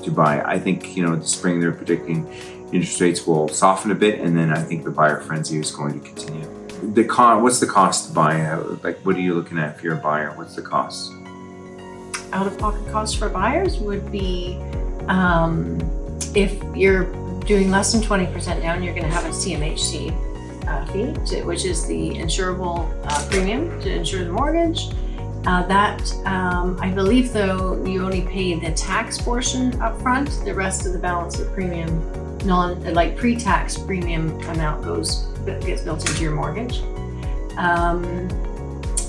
to 0.04 0.10
buy. 0.10 0.42
I 0.42 0.58
think, 0.58 0.96
you 0.96 1.04
know, 1.04 1.16
the 1.16 1.26
spring 1.26 1.60
they're 1.60 1.72
predicting 1.72 2.26
interest 2.72 3.00
rates 3.00 3.26
will 3.26 3.48
soften 3.48 3.90
a 3.90 3.94
bit 3.94 4.20
and 4.20 4.36
then 4.36 4.52
I 4.52 4.62
think 4.62 4.84
the 4.84 4.90
buyer 4.90 5.20
frenzy 5.20 5.58
is 5.58 5.70
going 5.70 6.00
to 6.00 6.06
continue. 6.06 6.48
The 6.92 7.04
con 7.04 7.42
what's 7.42 7.60
the 7.60 7.66
cost 7.66 8.08
to 8.08 8.14
buy? 8.14 8.54
Like 8.82 8.98
what 8.98 9.16
are 9.16 9.20
you 9.20 9.34
looking 9.34 9.58
at 9.58 9.76
if 9.76 9.82
you're 9.82 9.94
a 9.94 10.00
buyer? 10.00 10.32
What's 10.36 10.54
the 10.54 10.62
cost? 10.62 11.12
Out 12.32 12.46
of 12.46 12.58
pocket 12.58 12.86
cost 12.90 13.16
for 13.16 13.28
buyers 13.28 13.78
would 13.78 14.10
be 14.10 14.58
um, 15.08 15.78
if 16.34 16.62
you're 16.74 17.04
doing 17.44 17.70
less 17.70 17.92
than 17.92 18.02
20% 18.02 18.62
down, 18.62 18.82
you're 18.82 18.94
going 18.94 19.06
to 19.06 19.12
have 19.12 19.24
a 19.24 19.30
CMHC 19.30 20.12
uh, 20.66 20.84
fee, 20.86 21.12
to, 21.26 21.44
which 21.44 21.64
is 21.64 21.86
the 21.86 22.10
insurable 22.10 22.90
uh, 23.04 23.28
premium 23.30 23.80
to 23.82 23.92
insure 23.92 24.24
the 24.24 24.32
mortgage. 24.32 24.88
Uh, 25.46 25.66
that 25.66 26.14
um, 26.24 26.78
I 26.80 26.90
believe, 26.90 27.32
though, 27.32 27.82
you 27.84 28.02
only 28.02 28.22
pay 28.22 28.54
the 28.54 28.72
tax 28.72 29.18
portion 29.18 29.78
up 29.82 30.00
front. 30.00 30.30
The 30.44 30.54
rest 30.54 30.86
of 30.86 30.94
the 30.94 30.98
balance 30.98 31.38
of 31.38 31.52
premium, 31.52 32.00
non 32.46 32.82
like 32.94 33.16
pre-tax 33.16 33.76
premium 33.76 34.40
amount 34.48 34.82
goes 34.82 35.26
gets 35.44 35.82
built 35.82 36.08
into 36.08 36.22
your 36.22 36.34
mortgage. 36.34 36.80
Um, 37.58 38.02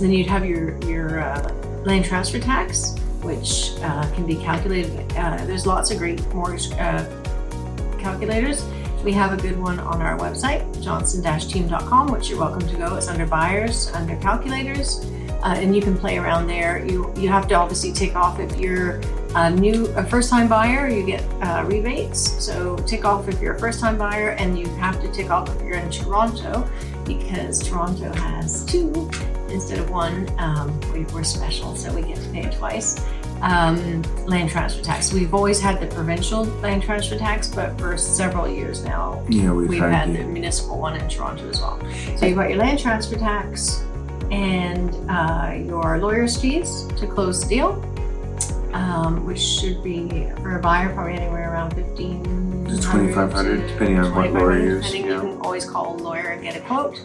then 0.01 0.11
you'd 0.11 0.27
have 0.27 0.45
your 0.45 0.77
your 0.83 1.21
uh, 1.21 1.53
land 1.85 2.03
transfer 2.03 2.39
tax, 2.39 2.95
which 3.25 3.71
uh, 3.81 4.09
can 4.13 4.25
be 4.25 4.35
calculated. 4.35 5.11
Uh, 5.17 5.43
there's 5.45 5.65
lots 5.65 5.91
of 5.91 5.97
great 5.97 6.25
mortgage 6.33 6.71
uh, 6.73 7.05
calculators. 7.99 8.65
We 9.03 9.11
have 9.13 9.33
a 9.33 9.37
good 9.37 9.59
one 9.59 9.79
on 9.79 10.01
our 10.01 10.17
website, 10.17 10.63
johnson-team.com, 10.81 12.11
which 12.11 12.29
you're 12.29 12.39
welcome 12.39 12.67
to 12.67 12.75
go. 12.75 12.95
It's 12.95 13.07
under 13.07 13.25
buyers, 13.25 13.91
under 13.93 14.15
calculators, 14.17 15.05
uh, 15.43 15.55
and 15.57 15.75
you 15.75 15.81
can 15.81 15.95
play 15.97 16.17
around 16.17 16.47
there. 16.47 16.83
You 16.83 17.13
you 17.15 17.29
have 17.29 17.47
to 17.49 17.55
obviously 17.55 17.91
tick 17.91 18.15
off 18.15 18.39
if 18.39 18.57
you're 18.57 19.01
a 19.35 19.51
new 19.51 19.87
a 19.95 20.03
first 20.03 20.29
time 20.29 20.47
buyer, 20.47 20.87
you 20.87 21.05
get 21.05 21.23
uh, 21.41 21.63
rebates. 21.67 22.43
So 22.43 22.77
tick 22.77 23.05
off 23.05 23.27
if 23.27 23.39
you're 23.41 23.55
a 23.55 23.59
first 23.59 23.79
time 23.79 23.97
buyer, 23.97 24.29
and 24.29 24.57
you 24.57 24.67
have 24.77 24.99
to 25.01 25.11
tick 25.11 25.29
off 25.29 25.49
if 25.55 25.61
you're 25.61 25.77
in 25.77 25.91
Toronto 25.91 26.67
because 27.05 27.61
Toronto 27.67 28.11
has 28.13 28.65
two 28.65 29.09
instead 29.55 29.79
of 29.79 29.89
one. 29.89 30.29
Um, 30.37 30.79
we, 30.93 31.05
we're 31.05 31.23
special, 31.23 31.75
so 31.75 31.93
we 31.93 32.03
get 32.03 32.17
to 32.17 32.29
pay 32.29 32.45
it 32.45 32.53
twice 32.53 33.03
um, 33.41 34.01
land 34.25 34.49
transfer 34.49 34.81
tax. 34.81 35.13
We've 35.13 35.33
always 35.33 35.59
had 35.59 35.79
the 35.79 35.87
provincial 35.87 36.43
land 36.43 36.83
transfer 36.83 37.17
tax, 37.17 37.47
but 37.47 37.77
for 37.79 37.97
several 37.97 38.47
years 38.47 38.83
now, 38.83 39.23
yeah, 39.29 39.51
we've, 39.51 39.69
we've 39.69 39.81
had, 39.81 40.07
had 40.07 40.15
the, 40.15 40.23
municipal 40.23 40.79
one 40.79 40.99
in 40.99 41.07
Toronto 41.07 41.47
as 41.49 41.59
well. 41.59 41.79
So 42.17 42.25
you've 42.25 42.37
got 42.37 42.49
your 42.49 42.57
land 42.57 42.79
transfer 42.79 43.17
tax 43.17 43.83
and 44.31 44.95
uh, 45.09 45.53
your 45.57 45.99
lawyer's 45.99 46.39
fees 46.39 46.85
to 46.97 47.07
close 47.07 47.41
the 47.41 47.47
deal, 47.47 47.71
um, 48.73 49.25
which 49.25 49.39
should 49.39 49.83
be 49.83 50.27
for 50.41 50.57
a 50.57 50.59
buyer 50.59 50.93
probably 50.93 51.13
anywhere 51.13 51.51
around 51.51 51.75
fifteen. 51.75 52.65
It's 52.67 52.83
2500 52.85 53.67
depending 53.67 53.99
on 53.99 54.15
what 54.15 54.33
lawyer 54.33 54.59
you 54.59 54.65
use. 54.77 54.95
You 54.95 55.03
can 55.03 55.37
always 55.41 55.65
call 55.69 55.95
a 55.95 55.97
lawyer 55.97 56.29
and 56.29 56.41
get 56.41 56.55
a 56.55 56.61
quote, 56.61 56.99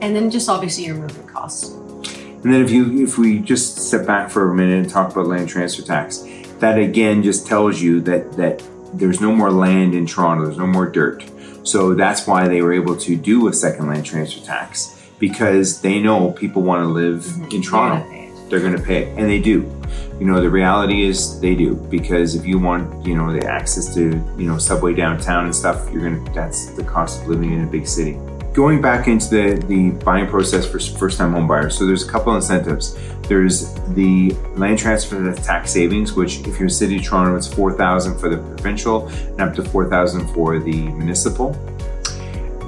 and 0.00 0.14
then 0.14 0.30
just 0.30 0.48
obviously 0.48 0.86
your 0.86 0.96
moving 0.96 1.26
costs. 1.26 1.70
And 1.70 2.54
then 2.54 2.62
if 2.62 2.70
you 2.70 3.02
if 3.02 3.18
we 3.18 3.40
just 3.40 3.78
step 3.78 4.06
back 4.06 4.30
for 4.30 4.50
a 4.50 4.54
minute 4.54 4.78
and 4.78 4.88
talk 4.88 5.10
about 5.10 5.26
land 5.26 5.48
transfer 5.48 5.82
tax, 5.82 6.24
that 6.58 6.78
again 6.78 7.22
just 7.22 7.46
tells 7.46 7.80
you 7.80 8.00
that 8.02 8.32
that 8.36 8.62
there's 8.94 9.20
no 9.20 9.32
more 9.32 9.50
land 9.50 9.94
in 9.94 10.06
Toronto, 10.06 10.44
there's 10.44 10.58
no 10.58 10.66
more 10.66 10.88
dirt. 10.88 11.24
So 11.64 11.94
that's 11.94 12.26
why 12.26 12.48
they 12.48 12.62
were 12.62 12.72
able 12.72 12.96
to 12.96 13.16
do 13.16 13.48
a 13.48 13.52
second 13.52 13.88
land 13.88 14.06
transfer 14.06 14.44
tax 14.44 14.94
because 15.18 15.80
they 15.80 15.98
know 15.98 16.30
people 16.32 16.62
want 16.62 16.82
to 16.82 16.88
live 16.88 17.24
mm-hmm. 17.24 17.44
in 17.44 17.50
You're 17.50 17.62
Toronto. 17.62 18.10
it. 18.12 18.50
They're 18.50 18.60
going 18.60 18.76
to 18.76 18.82
pay 18.82 19.02
it, 19.02 19.18
and 19.18 19.28
they 19.28 19.40
do. 19.40 19.70
You 20.18 20.24
know, 20.24 20.40
the 20.40 20.48
reality 20.48 21.04
is 21.04 21.38
they 21.40 21.54
do 21.54 21.74
because 21.74 22.34
if 22.34 22.46
you 22.46 22.58
want, 22.58 23.06
you 23.06 23.14
know, 23.14 23.32
the 23.32 23.46
access 23.46 23.92
to 23.94 24.10
you 24.38 24.46
know 24.46 24.58
subway 24.58 24.94
downtown 24.94 25.44
and 25.44 25.54
stuff, 25.54 25.92
you're 25.92 26.02
gonna. 26.08 26.32
That's 26.32 26.70
the 26.70 26.82
cost 26.82 27.22
of 27.22 27.28
living 27.28 27.52
in 27.52 27.62
a 27.62 27.66
big 27.66 27.86
city. 27.86 28.18
Going 28.58 28.82
back 28.82 29.06
into 29.06 29.28
the, 29.28 29.64
the 29.68 29.90
buying 30.04 30.26
process 30.26 30.66
for 30.66 30.80
first 30.80 31.16
time 31.16 31.30
home 31.30 31.46
buyers, 31.46 31.78
so 31.78 31.86
there's 31.86 32.02
a 32.02 32.10
couple 32.10 32.34
incentives. 32.34 32.98
There's 33.28 33.72
the 33.90 34.32
land 34.56 34.80
transfer 34.80 35.32
tax 35.32 35.70
savings, 35.70 36.14
which 36.14 36.40
if 36.40 36.58
you're 36.58 36.64
in 36.64 36.70
city 36.70 36.96
of 36.96 37.04
Toronto, 37.04 37.36
it's 37.36 37.46
four 37.46 37.72
thousand 37.72 38.18
for 38.18 38.28
the 38.28 38.38
provincial 38.38 39.06
and 39.06 39.42
up 39.42 39.54
to 39.54 39.62
four 39.62 39.88
thousand 39.88 40.26
for 40.34 40.58
the 40.58 40.72
municipal. 40.88 41.52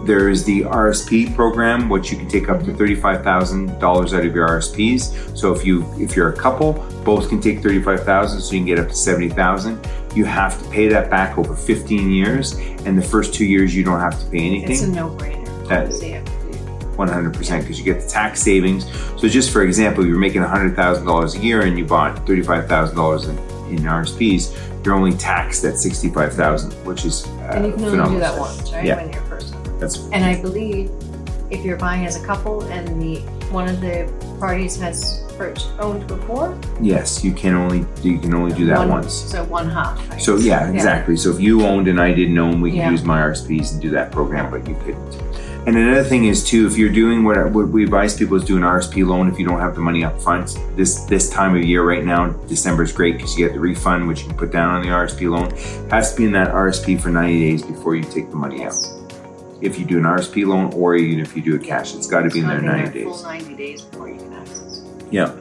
There 0.06 0.28
is 0.28 0.44
the 0.44 0.61
RSP 0.61 1.35
program, 1.35 1.88
which 1.88 2.12
you 2.12 2.18
can 2.18 2.28
take 2.28 2.49
up 2.49 2.62
to 2.66 2.73
thirty-five 2.73 3.25
thousand 3.25 3.76
dollars 3.80 4.14
out 4.14 4.25
of 4.25 4.32
your 4.32 4.47
RSPs. 4.47 5.37
So 5.37 5.52
if 5.52 5.66
you 5.66 5.92
if 5.99 6.14
you're 6.14 6.28
a 6.28 6.37
couple, 6.37 6.75
both 7.04 7.28
can 7.28 7.40
take 7.40 7.64
thirty-five 7.64 8.04
thousand, 8.04 8.42
so 8.42 8.52
you 8.52 8.61
can 8.61 8.66
get 8.66 8.78
up 8.78 8.90
to 8.90 8.94
seventy 8.94 9.28
thousand. 9.28 9.85
You 10.14 10.25
have 10.25 10.56
to 10.62 10.70
pay 10.70 10.87
that 10.87 11.11
back 11.11 11.37
over 11.37 11.56
fifteen 11.56 12.12
years, 12.12 12.52
and 12.87 12.97
the 12.97 13.02
first 13.02 13.35
two 13.35 13.44
years 13.44 13.75
you 13.75 13.82
don't 13.82 13.99
have 13.99 14.20
to 14.20 14.26
pay 14.30 14.47
anything. 14.47 14.70
It's 14.70 14.82
a 14.82 14.88
no-brainer. 14.88 15.39
That- 15.71 15.85
Obviously, 15.85 16.21
100% 16.97 17.61
because 17.62 17.79
you 17.79 17.85
get 17.85 18.03
the 18.03 18.07
tax 18.09 18.43
savings. 18.43 18.85
So 19.19 19.27
just 19.29 19.50
for 19.53 19.62
example, 19.62 20.05
you're 20.07 20.19
making 20.19 20.43
$100,000 20.43 21.35
a 21.35 21.39
year 21.39 21.62
and 21.62 21.79
you 21.79 21.85
bought 21.87 22.27
$35,000 22.27 23.29
in, 23.71 23.79
in 23.79 23.85
RSPs, 23.85 24.85
you're 24.85 24.95
only 24.95 25.12
taxed 25.17 25.65
at 25.65 25.79
65,000, 25.79 26.73
which 26.85 27.05
is 27.07 27.27
uh, 27.27 27.53
And 27.55 27.67
you 27.67 27.73
can 27.73 27.85
only 27.85 27.91
phenomenal. 27.91 28.12
do 28.15 28.21
that 28.21 28.39
once, 28.39 28.73
right? 28.73 28.85
Yeah. 28.85 28.97
When 28.97 29.12
you're 29.12 29.23
first. 29.23 29.55
That's 29.79 30.09
And 30.12 30.25
I 30.25 30.43
believe 30.43 30.91
if 31.50 31.65
you're 31.65 31.79
buying 31.79 32.05
as 32.05 32.23
a 32.23 32.27
couple 32.27 32.62
and 32.65 33.00
the 33.00 33.21
one 33.50 33.67
of 33.69 33.81
the 33.81 34.12
parties 34.39 34.79
has 34.81 35.25
owned 35.79 36.07
before, 36.07 36.55
yes, 36.83 37.25
you 37.25 37.33
can 37.33 37.55
only 37.55 37.87
you 38.03 38.19
can 38.19 38.35
only 38.35 38.55
do 38.55 38.67
that 38.67 38.79
one, 38.81 38.91
once. 38.91 39.15
So 39.15 39.43
one 39.45 39.71
half. 39.71 39.99
I 40.12 40.19
So 40.19 40.37
yeah, 40.37 40.71
exactly. 40.71 41.17
So 41.17 41.31
if 41.31 41.41
you 41.41 41.65
owned 41.65 41.89
and 41.89 41.99
I 41.99 42.12
didn't 42.12 42.37
own, 42.37 42.61
we 42.61 42.71
could 42.73 42.77
Yeah. 42.77 42.91
use 42.91 43.03
my 43.05 43.21
RSPs 43.23 43.73
and 43.73 43.81
do 43.81 43.89
that 43.91 44.12
program, 44.12 44.50
but 44.50 44.69
you 44.69 44.77
couldn't. 44.85 45.12
And 45.67 45.76
another 45.76 46.02
thing 46.02 46.25
is 46.25 46.43
too, 46.43 46.67
if 46.67 46.79
you're 46.79 46.93
doing 46.93 47.23
what, 47.23 47.50
what 47.52 47.69
we 47.69 47.85
advise 47.85 48.17
people 48.17 48.37
is 48.37 48.45
do 48.45 48.57
an 48.57 48.62
RSP 48.62 49.07
loan 49.07 49.29
if 49.29 49.38
you 49.38 49.47
don't 49.47 49.61
have 49.61 49.75
the 49.75 49.81
money 49.81 50.02
up 50.02 50.19
front. 50.21 50.59
This 50.75 51.05
this 51.05 51.29
time 51.29 51.55
of 51.55 51.62
year 51.62 51.85
right 51.85 52.02
now, 52.02 52.31
December 52.49 52.83
is 52.83 52.93
great 52.93 53.17
because 53.17 53.38
you 53.38 53.47
get 53.47 53.52
the 53.52 53.61
refund, 53.61 54.09
which 54.09 54.23
you 54.23 54.29
can 54.29 54.38
put 54.38 54.52
down 54.52 54.75
on 54.75 54.83
the 54.83 54.88
RSP 54.88 55.31
loan. 55.31 55.50
has 55.90 56.12
to 56.12 56.17
be 56.17 56.25
in 56.25 56.33
that 56.33 56.49
RSP 56.49 56.99
for 56.99 57.11
90 57.11 57.38
days 57.38 57.62
before 57.62 57.95
you 57.95 58.05
take 58.05 58.31
the 58.31 58.37
money 58.37 58.64
out. 58.64 58.75
If 59.61 59.79
you 59.79 59.85
do 59.85 59.99
an 59.99 60.05
RSP 60.05 60.47
loan 60.47 60.73
or 60.73 60.95
even 60.95 61.21
if 61.21 61.37
you 61.37 61.43
do 61.43 61.55
it 61.57 61.62
cash, 61.62 61.95
it's 61.95 62.07
got 62.07 62.23
to 62.23 62.31
be 62.31 62.40
in 62.40 62.49
there 62.49 62.62
90 62.62 62.93
days. 62.93 63.05
Full 63.05 63.23
90 63.23 63.55
days 63.55 63.83
before 63.83 64.09
you 64.09 64.17
can 64.17 64.33
access 64.33 64.79
it. 64.79 65.12
Yeah. 65.12 65.38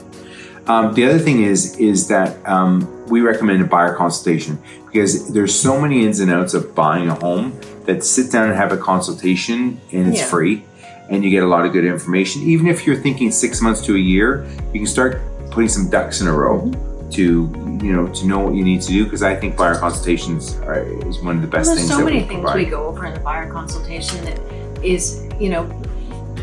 Um, 0.68 0.94
the 0.94 1.06
other 1.06 1.20
thing 1.20 1.44
is 1.44 1.78
is 1.78 2.10
that 2.10 2.46
um, 2.46 3.08
we 3.08 3.22
recommend 3.22 3.62
a 3.62 3.66
buyer 3.66 3.96
consultation 3.96 4.62
because 4.86 5.32
there's 5.34 5.56
so 5.56 5.80
many 5.80 6.06
ins 6.06 6.20
and 6.20 6.30
outs 6.30 6.54
of 6.54 6.76
buying 6.76 7.08
a 7.08 7.16
home 7.16 7.58
that 7.90 8.04
sit 8.04 8.32
down 8.32 8.46
and 8.50 8.56
have 8.56 8.72
a 8.72 8.78
consultation 8.78 9.80
and 9.92 10.08
it's 10.10 10.20
Yeah. 10.20 10.26
free 10.36 10.64
and 11.10 11.24
you 11.24 11.30
get 11.32 11.42
a 11.44 11.48
lot 11.56 11.66
of 11.66 11.72
good 11.74 11.86
information. 11.86 12.44
Even 12.44 12.68
if 12.68 12.86
you're 12.86 12.96
thinking 13.08 13.32
six 13.32 13.62
months 13.62 13.82
to 13.88 13.96
a 13.96 14.04
year, 14.14 14.46
you 14.74 14.80
can 14.80 14.88
start 14.88 15.20
putting 15.50 15.70
some 15.70 15.90
ducks 15.90 16.22
in 16.22 16.28
a 16.28 16.32
row 16.44 16.60
Mm-hmm. 16.62 17.10
to 17.18 17.86
you 17.86 17.92
know 17.96 18.06
to 18.20 18.24
know 18.28 18.40
what 18.46 18.54
you 18.54 18.64
need 18.64 18.82
to 18.88 18.92
do 18.98 19.04
because 19.06 19.24
I 19.24 19.34
think 19.36 19.58
buyer 19.58 19.76
consultations 19.86 20.42
are, 20.68 20.84
is 21.08 21.16
one 21.28 21.36
of 21.38 21.42
the 21.42 21.48
best 21.48 21.66
Well, 21.68 21.76
things 21.78 21.88
there's 21.90 22.00
so 22.00 22.06
many 22.06 22.20
we 22.22 22.28
things 22.30 22.42
provide. 22.42 22.58
we 22.64 22.66
go 22.66 22.82
over 22.90 23.04
in 23.08 23.14
the 23.16 23.20
buyer 23.30 23.52
consultation 23.52 24.18
that 24.26 24.38
is, 24.84 25.02
you 25.44 25.50
know, 25.50 25.64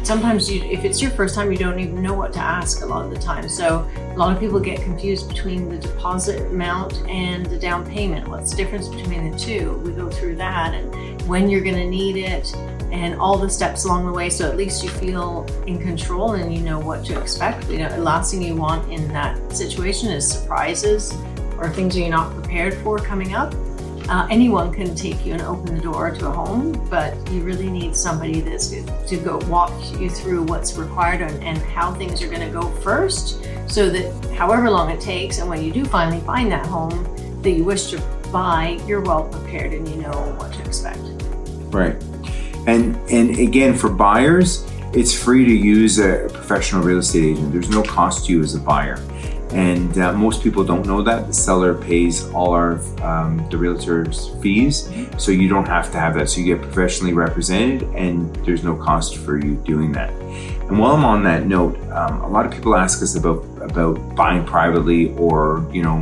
sometimes 0.03 0.51
you, 0.51 0.59
if 0.77 0.85
it's 0.85 1.01
your 1.01 1.13
first 1.13 1.35
time, 1.37 1.53
you 1.53 1.59
don't 1.59 1.79
even 1.79 2.03
know 2.03 2.15
what 2.15 2.33
to 2.33 2.41
ask 2.41 2.83
a 2.83 2.87
lot 2.87 3.05
of 3.07 3.11
the 3.15 3.21
time. 3.33 3.49
So 3.49 3.87
a 4.15 4.19
lot 4.23 4.31
of 4.35 4.41
people 4.41 4.59
get 4.59 4.83
confused 4.83 5.29
between 5.29 5.69
the 5.69 5.79
deposit 5.79 6.39
amount 6.51 6.95
and 7.09 7.47
the 7.47 7.59
down 7.59 7.87
payment. 7.97 8.27
What's 8.29 8.51
the 8.51 8.57
difference 8.57 8.89
between 8.89 9.31
the 9.31 9.39
two? 9.39 9.65
We 9.85 9.93
go 9.93 10.09
through 10.11 10.37
that 10.37 10.75
and 10.75 10.87
when 11.27 11.49
you're 11.49 11.63
going 11.63 11.77
to 11.77 11.87
need 11.87 12.17
it 12.17 12.55
and 12.93 13.15
all 13.17 13.37
the 13.37 13.51
steps 13.51 13.85
along 13.85 14.07
the 14.07 14.13
way. 14.13 14.31
So 14.31 14.49
at 14.49 14.57
least 14.57 14.83
you 14.83 14.91
feel 14.91 15.45
in 15.67 15.79
control 15.79 16.35
and 16.35 16.55
you 16.55 16.61
know 16.61 16.79
what 16.79 17.05
to 17.07 17.21
expect. 17.21 17.69
You 17.69 17.79
know, 17.79 17.89
the 17.89 17.99
last 17.99 18.31
thing 18.31 18.43
you 18.43 18.57
want 18.57 18.91
in 18.91 19.09
that 19.09 19.53
situation 19.53 20.11
is 20.11 20.31
surprises 20.31 21.15
or 21.59 21.69
things 21.71 21.97
you're 21.97 22.09
not 22.09 22.33
prepared 22.33 22.75
for 22.79 22.99
coming 22.99 23.35
up. 23.35 23.55
Uh, 24.09 24.25
anyone 24.31 24.73
can 24.73 24.95
take 24.95 25.27
you 25.27 25.33
and 25.33 25.43
open 25.43 25.75
the 25.75 25.81
door 25.81 26.13
to 26.13 26.29
a 26.29 26.31
home, 26.31 26.73
but 26.89 27.13
you 27.33 27.43
really 27.43 27.69
need 27.69 27.97
somebody 27.97 28.41
that's 28.41 28.69
to 28.69 29.17
go 29.17 29.39
walk 29.49 29.73
you 29.99 30.09
through 30.09 30.45
what's 30.45 30.77
required 30.77 31.23
and, 31.23 31.43
and 31.43 31.59
how 31.59 31.93
things 31.93 32.23
are 32.23 32.29
going 32.29 32.41
to 32.41 32.53
go 32.53 32.71
first, 32.83 33.45
so 33.67 33.91
that 33.91 34.13
however 34.37 34.71
long 34.71 34.91
it 34.91 35.01
takes, 35.01 35.39
and 35.39 35.49
when 35.49 35.61
you 35.61 35.73
do 35.73 35.85
finally 35.85 36.21
find 36.21 36.53
that 36.53 36.65
home 36.67 37.05
that 37.43 37.51
you 37.51 37.65
wish 37.65 37.91
to 37.91 38.01
buy, 38.37 38.79
you're 38.87 39.01
well 39.01 39.25
prepared 39.37 39.73
and 39.73 39.89
you 39.89 39.97
know 40.05 40.19
what 40.39 40.53
to 40.53 40.61
expect. 40.71 41.01
Right. 41.81 41.97
And 42.73 42.85
and 43.19 43.29
again 43.49 43.73
for 43.75 43.89
buyers, 43.89 44.49
it's 44.93 45.13
free 45.25 45.45
to 45.53 45.57
use 45.77 45.99
a 45.99 46.29
professional 46.39 46.83
real 46.89 46.99
estate 46.99 47.25
agent. 47.31 47.53
There's 47.55 47.71
no 47.79 47.83
cost 47.83 48.27
to 48.27 48.33
you 48.33 48.41
as 48.49 48.55
a 48.55 48.63
buyer. 48.73 48.99
and 49.53 49.97
uh, 49.99 50.13
most 50.13 50.43
people 50.43 50.65
don't 50.65 50.85
know 50.87 51.01
that 51.03 51.29
the 51.29 51.33
seller 51.33 51.73
pays 51.75 52.29
all 52.37 52.51
our 52.51 52.73
um, 53.11 53.31
the 53.51 53.57
realtor's 53.57 54.19
fees, 54.43 54.91
so 55.19 55.31
you 55.31 55.49
don't 55.49 55.69
have 55.77 55.91
to 55.93 55.99
have 55.99 56.13
that. 56.15 56.29
So 56.29 56.41
you 56.41 56.47
get 56.55 56.61
professionally 56.69 57.15
represented, 57.15 57.83
and 57.95 58.35
there's 58.45 58.65
no 58.65 58.75
cost 58.77 59.17
for 59.17 59.39
you 59.39 59.55
doing 59.73 59.93
that. 59.93 60.11
And 60.69 60.79
while 60.81 60.95
I'm 60.97 61.05
on 61.05 61.23
that 61.25 61.47
note, 61.47 61.77
um, 61.93 62.21
a 62.23 62.29
lot 62.29 62.45
of 62.45 62.53
people 62.53 62.75
ask 62.75 63.03
us 63.03 63.15
about 63.15 63.39
about 63.71 63.95
buying 64.17 64.45
privately, 64.45 65.15
or 65.17 65.67
you 65.73 65.83
know, 65.83 65.99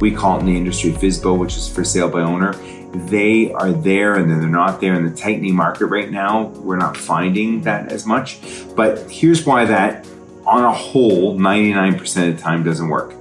we 0.00 0.10
call 0.10 0.36
it 0.36 0.40
in 0.40 0.46
the 0.46 0.56
industry 0.56 0.92
FSBO, 0.92 1.38
which 1.38 1.56
is 1.56 1.68
for 1.68 1.84
sale 1.84 2.08
by 2.08 2.20
owner. 2.20 2.54
They 3.08 3.52
are 3.52 3.72
there 3.72 4.16
and 4.16 4.30
then 4.30 4.40
they're 4.40 4.48
not 4.48 4.80
there 4.80 4.94
in 4.94 5.04
the 5.04 5.14
tightening 5.14 5.54
market 5.54 5.86
right 5.86 6.10
now. 6.10 6.44
We're 6.46 6.76
not 6.76 6.96
finding 6.96 7.62
that 7.62 7.92
as 7.92 8.06
much. 8.06 8.38
But 8.74 9.10
here's 9.10 9.44
why 9.44 9.64
that 9.66 10.06
on 10.46 10.64
a 10.64 10.72
whole, 10.72 11.36
99% 11.36 12.28
of 12.28 12.36
the 12.36 12.42
time 12.42 12.62
doesn't 12.62 12.88
work. 12.88 13.14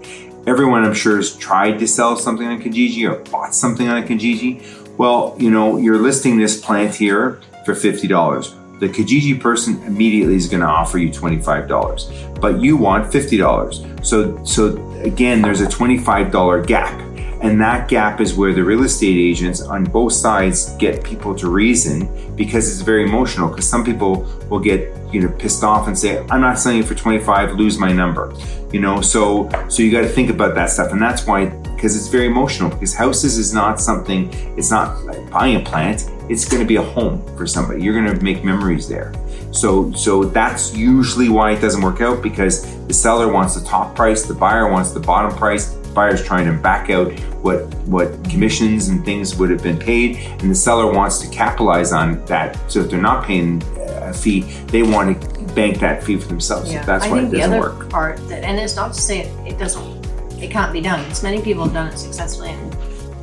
Everyone, 0.48 0.86
I'm 0.86 0.94
sure, 0.94 1.18
has 1.18 1.36
tried 1.36 1.80
to 1.80 1.88
sell 1.88 2.16
something 2.18 2.46
on 2.48 2.62
Kijiji 2.62 3.10
or 3.10 3.24
bought 3.32 3.56
something 3.56 3.88
on 3.88 4.04
Kijiji. 4.04 4.98
Well, 4.98 5.36
you 5.40 5.50
know, 5.50 5.78
you're 5.78 5.98
listing 5.98 6.38
this 6.38 6.64
plant 6.64 6.94
here 6.94 7.42
for 7.66 7.74
$50. 7.74 8.65
The 8.80 8.90
Kijiji 8.90 9.40
person 9.40 9.82
immediately 9.84 10.36
is 10.36 10.48
going 10.48 10.62
to 10.62 10.68
offer 10.68 10.98
you 10.98 11.10
$25, 11.10 12.42
but 12.42 12.60
you 12.60 12.76
want 12.76 13.12
$50. 13.12 14.06
So, 14.06 14.44
so 14.44 14.92
again, 15.02 15.42
there's 15.42 15.62
a 15.62 15.68
$25 15.68 16.68
gap. 16.68 17.02
And 17.42 17.62
that 17.62 17.90
gap 17.90 18.22
is 18.22 18.34
where 18.34 18.54
the 18.54 18.64
real 18.64 18.84
estate 18.84 19.18
agents 19.18 19.62
on 19.62 19.84
both 19.84 20.14
sides 20.14 20.76
get 20.78 21.04
people 21.04 21.36
to 21.36 21.50
reason 21.50 22.36
because 22.36 22.72
it's 22.72 22.82
very 22.82 23.04
emotional. 23.04 23.50
Because 23.50 23.68
some 23.70 23.84
people 23.84 24.28
will 24.50 24.60
get 24.60 24.92
you 25.14 25.22
know 25.22 25.30
pissed 25.30 25.64
off 25.64 25.88
and 25.88 25.98
say, 25.98 26.26
"I'm 26.30 26.42
not 26.42 26.58
selling 26.58 26.80
it 26.80 26.86
for 26.86 26.96
25, 26.96 27.54
lose 27.54 27.78
my 27.78 27.92
number." 27.92 28.34
You 28.72 28.80
know, 28.80 29.00
so 29.02 29.50
so 29.68 29.84
you 29.84 29.92
got 29.92 30.02
to 30.02 30.08
think 30.08 30.30
about 30.30 30.56
that 30.56 30.70
stuff, 30.72 30.92
and 30.92 31.02
that's 31.02 31.28
why 31.28 31.48
because 31.76 31.96
it's 31.96 32.08
very 32.08 32.26
emotional. 32.26 32.70
Because 32.70 32.96
houses 32.96 33.38
is 33.38 33.54
not 33.54 33.80
something. 33.80 34.30
It's 34.58 34.72
not 34.72 35.06
like 35.06 35.30
buying 35.30 35.58
a 35.58 35.60
plant. 35.60 36.10
It's 36.30 36.48
going 36.48 36.62
to 36.62 36.68
be 36.68 36.78
a 36.78 36.82
home 36.82 37.24
for 37.38 37.46
somebody. 37.48 37.84
You're 37.84 37.94
going 37.94 38.18
to 38.18 38.24
make 38.24 38.44
memories 38.44 38.88
there. 38.88 39.14
So 39.52 39.92
so 39.94 40.24
that's 40.24 40.76
usually 40.76 41.30
why 41.30 41.52
it 41.52 41.62
doesn't 41.62 41.82
work 41.82 42.02
out 42.02 42.22
because 42.22 42.66
the 42.88 42.94
seller 42.94 43.32
wants 43.32 43.56
the 43.56 43.66
top 43.66 43.96
price, 43.96 44.24
the 44.24 44.34
buyer 44.34 44.70
wants 44.70 44.92
the 44.92 45.00
bottom 45.00 45.32
price 45.38 45.70
The 45.70 45.94
buyer's 45.94 46.24
trying 46.24 46.46
to 46.48 46.54
back 46.54 46.90
out 46.90 47.18
what 47.42 47.74
what 47.86 48.08
commissions 48.30 48.90
and 48.90 49.06
things 49.06 49.36
would 49.38 49.50
have 49.50 49.64
been 49.64 49.78
paid, 49.78 50.18
and 50.42 50.52
the 50.52 50.56
seller 50.56 50.92
wants 50.92 51.20
to 51.20 51.30
capitalize 51.30 51.94
on 51.94 52.24
that. 52.26 52.60
So 52.70 52.82
if 52.82 52.90
they're 52.90 53.02
not 53.02 53.24
paying 53.26 53.64
uh, 53.64 54.12
a 54.12 54.14
fee, 54.14 54.42
they 54.68 54.84
want 54.84 55.22
to 55.22 55.54
bank 55.54 55.80
that 55.80 56.04
fee 56.04 56.18
for 56.18 56.28
themselves. 56.28 56.72
Yeah. 56.72 56.82
So 56.82 56.88
that's 56.88 57.06
I 57.06 57.10
why 57.12 57.20
it 57.20 57.32
doesn't 57.32 57.38
the 57.38 57.44
other 57.44 57.60
work. 57.60 57.90
part 57.90 58.18
that, 58.28 58.44
and 58.44 58.60
it's 58.60 58.76
not 58.76 58.94
to 58.94 59.02
say 59.02 59.22
it, 59.22 59.54
it 59.54 59.58
doesn't, 59.58 60.06
it 60.42 60.52
can't 60.52 60.74
be 60.74 60.82
done. 60.82 61.00
It's 61.10 61.24
many 61.24 61.42
people 61.42 61.64
have 61.64 61.74
done 61.74 61.88
it 61.88 61.98
successfully, 61.98 62.50
and 62.50 62.74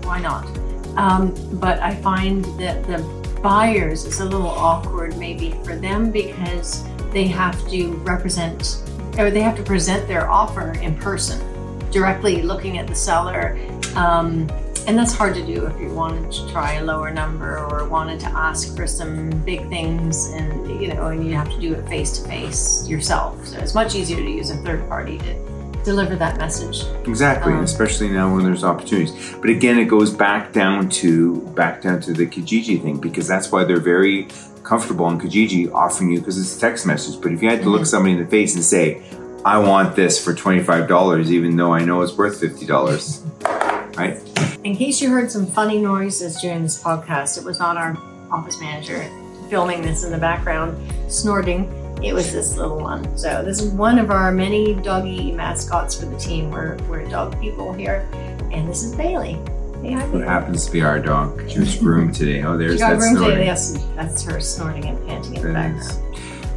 why 0.05 0.19
not? 0.19 0.47
Um, 0.97 1.35
but 1.59 1.81
I 1.81 1.95
find 1.97 2.45
that 2.61 2.85
the 2.85 2.99
buyers 3.43 4.05
is 4.05 4.21
a 4.21 4.25
little 4.25 4.49
awkward 4.49 5.17
maybe 5.19 5.53
for 5.65 5.75
them 5.75 6.11
because 6.11 6.85
they 7.11 7.27
have 7.27 7.69
to 7.71 7.93
represent 8.05 8.83
or 9.19 9.31
they 9.31 9.43
have 9.43 9.57
to 9.57 9.63
present 9.63 10.09
their 10.09 10.31
offer 10.31 10.73
in 10.81 10.97
person 10.97 11.41
directly 11.91 12.43
looking 12.43 12.79
at 12.79 12.87
the 12.87 12.95
seller. 12.95 13.59
Um, 13.95 14.49
and 14.87 14.99
that's 14.99 15.13
hard 15.13 15.35
to 15.35 15.47
do 15.47 15.67
if 15.67 15.81
you 15.81 15.91
wanted 15.93 16.33
to 16.33 16.51
try 16.51 16.75
a 16.75 16.85
lower 16.85 17.11
number 17.11 17.59
or 17.59 17.89
wanted 17.89 18.19
to 18.21 18.27
ask 18.27 18.75
for 18.77 18.87
some 18.87 19.31
big 19.43 19.69
things 19.69 20.27
and 20.33 20.81
you 20.81 20.89
know 20.89 21.09
and 21.09 21.25
you 21.25 21.35
have 21.35 21.49
to 21.51 21.61
do 21.61 21.75
it 21.75 21.87
face 21.89 22.19
to 22.19 22.29
face 22.29 22.89
yourself 22.89 23.47
so 23.47 23.59
it's 23.59 23.75
much 23.75 23.95
easier 23.95 24.17
to 24.17 24.29
use 24.29 24.51
a 24.51 24.57
third 24.57 24.87
party 24.89 25.19
to 25.19 25.52
deliver 25.85 26.17
that 26.17 26.39
message 26.39 26.85
Exactly, 27.07 27.53
um, 27.53 27.65
especially 27.65 28.09
now 28.09 28.33
when 28.33 28.45
there's 28.45 28.65
opportunities. 28.65 29.35
But 29.41 29.51
again, 29.51 29.79
it 29.79 29.87
goes 29.87 30.13
back 30.13 30.53
down 30.53 30.89
to 30.91 31.41
back 31.55 31.83
down 31.83 32.01
to 32.03 32.13
the 32.13 32.27
Kijiji 32.27 32.81
thing 32.81 32.99
because 32.99 33.27
that's 33.27 33.51
why 33.51 33.65
they're 33.65 33.81
very 33.81 34.29
comfortable 34.63 35.05
on 35.05 35.21
Kijiji 35.21 35.73
offering 35.73 36.13
you 36.13 36.19
because 36.19 36.39
it's 36.39 36.57
a 36.57 36.61
text 36.61 36.87
message. 36.87 37.21
But 37.21 37.33
if 37.33 37.43
you 37.43 37.49
had 37.49 37.63
to 37.63 37.69
look 37.69 37.83
mm-hmm. 37.83 37.87
somebody 37.87 38.15
in 38.15 38.23
the 38.23 38.31
face 38.31 38.55
and 38.55 38.65
say, 38.65 39.03
I 39.45 39.59
want 39.59 39.97
this 39.97 40.23
for 40.23 40.33
$25, 40.33 41.31
even 41.31 41.57
though 41.57 41.75
I 41.75 41.85
know 41.85 42.01
it's 42.03 42.17
worth 42.17 42.41
$50. 42.41 43.97
Right? 43.97 44.21
In 44.65 44.77
case 44.77 45.01
you 45.01 45.11
heard 45.11 45.31
some 45.31 45.47
funny 45.47 45.81
noises 45.81 46.41
during 46.41 46.63
this 46.63 46.81
podcast, 46.81 47.39
it 47.39 47.45
was 47.45 47.59
not 47.59 47.77
our 47.77 47.97
office 48.31 48.61
manager 48.61 49.11
filming 49.51 49.83
this 49.83 50.05
in 50.05 50.13
the 50.13 50.19
background, 50.19 50.77
snorting. 51.13 51.82
It 52.03 52.13
was 52.13 52.33
this 52.33 52.57
little 52.57 52.81
one. 52.81 53.17
So, 53.17 53.45
this 53.45 53.63
is 53.63 53.71
one 53.71 53.97
of 53.97 54.11
our 54.11 54.33
many 54.33 54.75
doggy 54.75 55.31
mascots 55.31 55.99
for 55.99 56.07
the 56.07 56.17
team. 56.19 56.51
We're, 56.51 56.77
we're 56.89 57.09
dog 57.09 57.41
people 57.41 57.73
here. 57.73 58.09
And 58.51 58.69
this 58.69 58.83
is 58.83 58.95
Bailey. 58.97 59.35
Hey, 59.83 59.93
hi, 59.93 60.07
happens 60.25 60.67
to 60.67 60.73
be 60.73 60.83
our 60.83 60.99
dog? 60.99 61.49
She 61.49 61.61
was 61.61 61.77
groomed 61.77 62.15
today. 62.15 62.43
Oh, 62.43 62.57
there's 62.57 62.75
she 62.75 62.79
got 62.79 62.91
that 62.91 62.99
groomed 62.99 63.19
snorting. 63.19 63.37
today. 63.37 63.47
Yes, 63.47 63.87
that's 63.95 64.25
her 64.25 64.41
snorting 64.41 64.85
and 64.87 65.07
panting 65.07 65.37
in 65.37 65.43
the 65.43 65.53
background. 65.53 66.03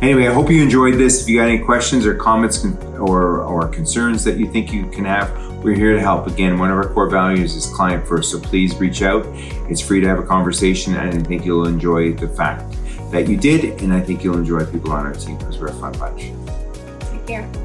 Anyway, 0.01 0.27
I 0.27 0.33
hope 0.33 0.49
you 0.49 0.63
enjoyed 0.63 0.95
this. 0.95 1.21
If 1.21 1.29
you 1.29 1.39
got 1.39 1.47
any 1.47 1.59
questions 1.59 2.07
or 2.07 2.15
comments 2.15 2.65
or, 2.97 3.41
or 3.41 3.67
concerns 3.67 4.23
that 4.23 4.37
you 4.37 4.51
think 4.51 4.73
you 4.73 4.87
can 4.87 5.05
have, 5.05 5.31
we're 5.63 5.75
here 5.75 5.93
to 5.93 6.01
help. 6.01 6.25
Again, 6.25 6.57
one 6.57 6.71
of 6.71 6.77
our 6.77 6.89
core 6.89 7.09
values 7.09 7.55
is 7.55 7.67
client 7.67 8.07
first, 8.07 8.31
so 8.31 8.39
please 8.39 8.75
reach 8.77 9.03
out. 9.03 9.25
It's 9.69 9.81
free 9.81 10.01
to 10.01 10.07
have 10.07 10.19
a 10.19 10.25
conversation, 10.25 10.95
and 10.95 11.17
I 11.17 11.23
think 11.23 11.45
you'll 11.45 11.67
enjoy 11.67 12.13
the 12.13 12.27
fact 12.27 12.75
that 13.11 13.27
you 13.27 13.37
did, 13.37 13.81
and 13.81 13.93
I 13.93 14.01
think 14.01 14.23
you'll 14.23 14.37
enjoy 14.37 14.65
people 14.65 14.91
on 14.91 15.05
our 15.05 15.13
team 15.13 15.37
because 15.37 15.59
we're 15.59 15.67
a 15.67 15.73
fun 15.73 15.93
bunch. 15.93 16.31
Take 17.11 17.25
care. 17.27 17.64